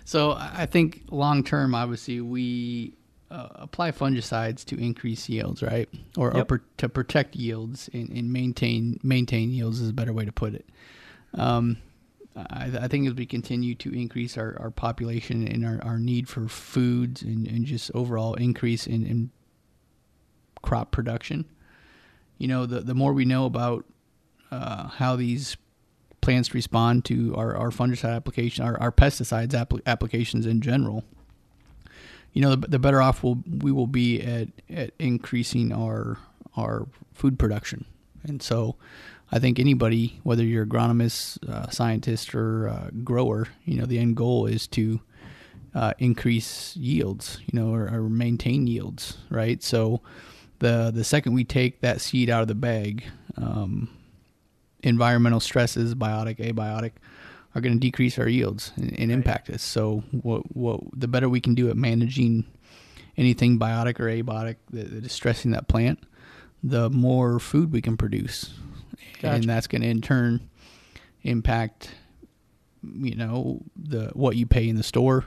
So 0.05 0.33
I 0.33 0.67
think 0.67 1.05
long 1.11 1.45
term, 1.45 1.75
obviously, 1.75 2.21
we 2.21 2.95
uh, 3.35 3.49
apply 3.57 3.91
fungicides 3.91 4.65
to 4.65 4.77
increase 4.77 5.29
yields, 5.29 5.63
right, 5.63 5.89
or, 6.17 6.31
or 6.31 6.37
Yep. 6.39 6.49
pr- 6.49 6.57
to 6.79 6.89
protect 6.89 7.35
yields 7.35 7.91
and, 7.93 8.09
and 8.11 8.33
maintain 8.33 9.01
maintain 9.03 9.51
yields 9.51 9.81
is 9.81 9.91
a 9.91 9.93
better 9.93 10.13
way 10.13 10.25
to 10.25 10.33
put 10.33 10.55
it. 10.55 10.67
Um, 11.35 11.79
I, 12.37 12.71
I 12.83 12.89
think 12.89 13.09
as 13.09 13.15
we 13.15 13.27
continue 13.27 13.75
to 13.77 13.93
increase 13.93 14.39
our, 14.39 14.57
our 14.61 14.71
population 14.71 15.47
and 15.49 15.65
our, 15.67 15.81
our 15.83 15.99
need 15.99 16.29
for 16.29 16.49
foods 16.49 17.23
and, 17.23 17.47
and 17.47 17.65
just 17.65 17.91
overall 17.95 18.35
increase 18.35 18.87
in, 18.87 19.05
in 19.07 19.31
crop 20.63 20.91
production, 20.93 21.45
you 22.39 22.49
know, 22.49 22.67
the, 22.67 22.81
the 22.81 22.95
more 22.95 23.13
we 23.13 23.25
know 23.25 23.47
about 23.47 23.85
uh, 24.51 24.89
how 24.89 25.17
these 25.17 25.57
plants 26.21 26.55
respond 26.55 27.05
to 27.05 27.35
our, 27.37 27.57
our 27.57 27.71
fungicide 27.71 28.15
application, 28.15 28.65
our, 28.65 28.81
our 28.81 28.93
pesticides 28.93 29.51
appli 29.53 29.81
applications 29.87 30.47
in 30.47 30.61
general, 30.61 31.05
you 32.35 32.43
know, 32.43 32.55
the, 32.57 32.69
the 32.69 32.79
better 32.79 33.01
off 33.01 33.23
we'll, 33.23 33.39
we 33.61 33.73
will 33.73 33.87
be 33.87 34.21
at, 34.21 34.49
at 34.69 34.91
increasing 34.99 35.73
our 35.73 36.19
our 36.57 36.87
food 37.13 37.39
production. 37.39 37.85
And 38.25 38.43
so, 38.43 38.77
I 39.33 39.39
think 39.39 39.59
anybody, 39.59 40.21
whether 40.23 40.45
you're 40.45 40.67
agronomist, 40.67 41.49
uh, 41.49 41.71
scientist, 41.71 42.35
or 42.35 42.69
uh, 42.69 42.91
grower, 43.03 43.49
you 43.65 43.79
know, 43.79 43.87
the 43.87 43.99
end 43.99 44.17
goal 44.17 44.47
is 44.47 44.67
to 44.69 45.01
uh, 45.75 45.95
increase 45.99 46.77
yields, 46.77 47.39
you 47.51 47.59
know, 47.59 47.73
or, 47.73 47.89
or 47.93 48.09
maintain 48.09 48.67
yields, 48.67 49.17
right? 49.31 49.63
So, 49.63 50.01
the 50.59 50.91
the 50.93 51.05
second 51.05 51.35
we 51.35 51.45
take 51.45 51.81
that 51.81 52.01
seed 52.01 52.31
out 52.31 52.43
of 52.43 52.49
the 52.49 52.55
bag, 52.55 53.05
um, 53.37 53.91
environmental 54.83 55.41
stresses, 55.41 55.95
biotic, 55.95 56.39
abiotic, 56.39 56.93
are 57.55 57.61
going 57.61 57.75
to 57.75 57.81
decrease 57.81 58.19
our 58.19 58.29
yields 58.29 58.73
and, 58.77 58.99
and 58.99 59.13
impact 59.13 59.51
us. 59.51 59.63
So, 59.63 60.03
what 60.11 60.55
what 60.57 60.81
the 60.93 61.09
better 61.09 61.29
we 61.29 61.41
can 61.41 61.55
do 61.55 61.71
at 61.71 61.77
managing 61.77 62.45
anything 63.17 63.59
biotic 63.59 64.01
or 64.01 64.05
abiotic 64.05 64.57
that, 64.71 64.93
that 64.93 65.05
is 65.05 65.13
stressing 65.13 65.53
that 65.53 65.69
plant, 65.69 66.01
the 66.63 66.91
more 66.91 67.39
food 67.39 67.73
we 67.73 67.81
can 67.81 67.97
produce, 67.97 68.55
Gotcha. 69.21 69.35
and 69.35 69.45
that's 69.45 69.67
going 69.67 69.83
to 69.83 69.89
in 69.89 70.01
turn 70.01 70.49
impact, 71.23 71.95
you 72.83 73.15
know, 73.15 73.63
the 73.77 74.11
what 74.15 74.37
you 74.37 74.47
pay 74.47 74.69
in 74.69 74.77
the 74.77 74.83
store. 74.83 75.25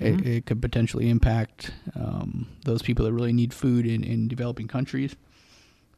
It, 0.00 0.26
it 0.26 0.46
could 0.46 0.60
potentially 0.60 1.08
impact 1.08 1.70
um, 1.94 2.48
those 2.64 2.82
people 2.82 3.04
that 3.04 3.12
really 3.12 3.32
need 3.32 3.54
food 3.54 3.86
in, 3.86 4.02
in 4.02 4.26
developing 4.26 4.66
countries. 4.66 5.14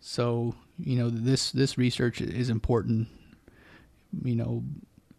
So 0.01 0.55
you 0.79 0.97
know 0.97 1.11
this 1.11 1.51
this 1.51 1.79
research 1.79 2.21
is 2.21 2.51
important. 2.51 3.09
You 4.23 4.37
know, 4.37 4.65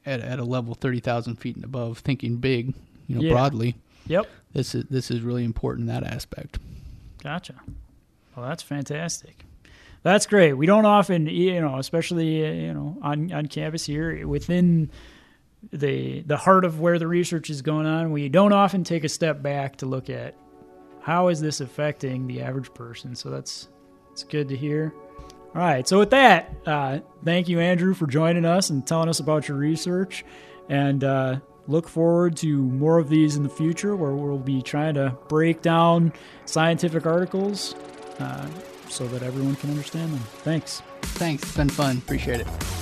at, 0.07 0.21
at 0.21 0.39
a 0.39 0.43
level 0.43 0.73
thirty 0.73 0.99
thousand 0.99 1.35
feet 1.35 1.55
and 1.55 1.65
above, 1.65 1.99
thinking 1.99 2.37
big, 2.37 2.73
you 3.07 3.15
know, 3.15 3.21
Yeah. 3.21 3.31
broadly. 3.33 3.75
Yep. 4.07 4.25
This 4.53 4.73
is 4.73 4.85
this 4.89 5.11
is 5.11 5.21
really 5.21 5.43
important 5.43 5.89
in 5.89 5.93
that 5.93 6.03
aspect. 6.11 6.57
Gotcha. 7.21 7.55
Well, 8.35 8.47
that's 8.47 8.63
fantastic. 8.63 9.43
That's 10.03 10.25
great. 10.25 10.53
We 10.53 10.65
don't 10.67 10.85
often, 10.85 11.25
you 11.27 11.59
know, 11.59 11.77
especially 11.77 12.45
uh, 12.47 12.51
you 12.51 12.73
know 12.73 12.97
on 13.01 13.31
on 13.33 13.47
campus 13.47 13.85
here 13.85 14.25
within 14.27 14.89
the 15.73 16.21
the 16.21 16.37
heart 16.37 16.63
of 16.65 16.79
where 16.79 16.97
the 16.99 17.07
research 17.07 17.49
is 17.49 17.61
going 17.61 17.85
on. 17.85 18.11
We 18.11 18.29
don't 18.29 18.53
often 18.53 18.83
take 18.83 19.03
a 19.03 19.09
step 19.09 19.41
back 19.41 19.77
to 19.77 19.85
look 19.85 20.09
at 20.09 20.35
how 21.01 21.27
is 21.29 21.41
this 21.41 21.59
affecting 21.61 22.27
the 22.27 22.41
average 22.41 22.73
person. 22.73 23.15
So 23.15 23.29
that's 23.29 23.67
it's 24.11 24.23
good 24.23 24.47
to 24.49 24.55
hear. 24.55 24.93
All 25.57 25.63
right. 25.63 25.87
So 25.87 25.97
with 25.97 26.11
that, 26.11 26.53
uh, 26.67 26.99
thank 27.25 27.49
you, 27.49 27.59
Andrew, 27.59 27.95
for 27.95 28.05
joining 28.05 28.45
us 28.45 28.69
and 28.69 28.85
telling 28.85 29.09
us 29.09 29.19
about 29.19 29.47
your 29.47 29.57
research, 29.57 30.23
and 30.69 31.03
uh, 31.03 31.39
look 31.65 31.89
forward 31.89 32.37
to 32.37 32.61
more 32.61 32.99
of 32.99 33.09
these 33.09 33.37
in 33.37 33.41
the 33.41 33.49
future, 33.49 33.95
where 33.95 34.13
we'll 34.13 34.37
be 34.37 34.61
trying 34.61 34.93
to 34.93 35.17
break 35.27 35.63
down 35.63 36.13
scientific 36.45 37.07
articles 37.07 37.73
uh, 38.19 38.47
so 38.87 39.07
that 39.07 39.23
everyone 39.23 39.55
can 39.55 39.71
understand 39.71 40.13
them. 40.13 40.19
Thanks. 40.43 40.83
Thanks. 41.01 41.41
It's 41.41 41.57
been 41.57 41.69
fun. 41.69 41.97
Appreciate 41.97 42.41
it. 42.41 42.76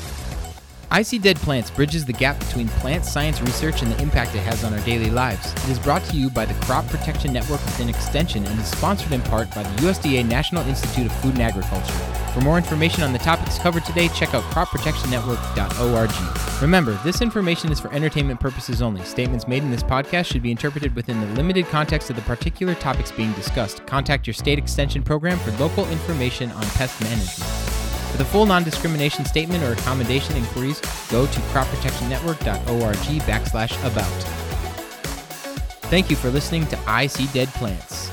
I 0.91 1.01
See 1.01 1.17
Dead 1.17 1.37
Plants 1.37 1.71
bridges 1.71 2.05
the 2.05 2.13
gap 2.13 2.39
between 2.39 2.67
plant 2.67 3.05
science 3.05 3.41
research 3.41 3.81
and 3.81 3.91
the 3.91 4.01
impact 4.01 4.35
it 4.35 4.39
has 4.39 4.63
on 4.63 4.73
our 4.73 4.79
daily 4.81 5.09
lives. 5.09 5.51
It 5.53 5.69
is 5.69 5.79
brought 5.79 6.03
to 6.05 6.15
you 6.15 6.29
by 6.29 6.45
the 6.45 6.53
Crop 6.65 6.87
Protection 6.87 7.33
Network 7.33 7.63
within 7.65 7.89
Extension 7.89 8.45
and 8.45 8.59
is 8.59 8.67
sponsored 8.67 9.11
in 9.11 9.21
part 9.23 9.53
by 9.55 9.63
the 9.63 9.81
USDA 9.81 10.25
National 10.25 10.65
Institute 10.67 11.07
of 11.07 11.15
Food 11.17 11.33
and 11.33 11.41
Agriculture. 11.41 11.93
For 12.33 12.41
more 12.41 12.57
information 12.57 13.03
on 13.03 13.13
the 13.13 13.19
topics 13.19 13.57
covered 13.57 13.85
today, 13.85 14.09
check 14.09 14.33
out 14.33 14.43
cropprotectionnetwork.org. 14.43 16.61
Remember, 16.61 16.99
this 17.03 17.21
information 17.21 17.71
is 17.71 17.79
for 17.79 17.91
entertainment 17.93 18.39
purposes 18.39 18.81
only. 18.81 19.03
Statements 19.03 19.47
made 19.47 19.63
in 19.63 19.71
this 19.71 19.83
podcast 19.83 20.25
should 20.25 20.43
be 20.43 20.51
interpreted 20.51 20.95
within 20.95 21.19
the 21.19 21.27
limited 21.27 21.65
context 21.67 22.09
of 22.09 22.15
the 22.15 22.21
particular 22.23 22.75
topics 22.75 23.11
being 23.11 23.31
discussed. 23.33 23.85
Contact 23.85 24.27
your 24.27 24.33
state 24.33 24.59
extension 24.59 25.01
program 25.01 25.39
for 25.39 25.51
local 25.51 25.87
information 25.89 26.51
on 26.51 26.63
pest 26.63 27.01
management. 27.01 27.74
For 28.15 28.23
the 28.23 28.29
full 28.29 28.45
non-discrimination 28.45 29.25
statement 29.25 29.61
or 29.61 29.73
accommodation 29.73 30.37
inquiries, 30.37 30.79
go 31.11 31.25
to 31.25 31.39
cropprotectionnetwork.org 31.51 32.95
backslash 33.23 33.77
about. 33.85 34.23
Thank 35.91 36.09
you 36.09 36.15
for 36.15 36.29
listening 36.29 36.65
to 36.67 36.79
I 36.87 37.07
See 37.07 37.27
Dead 37.33 37.49
Plants. 37.49 38.04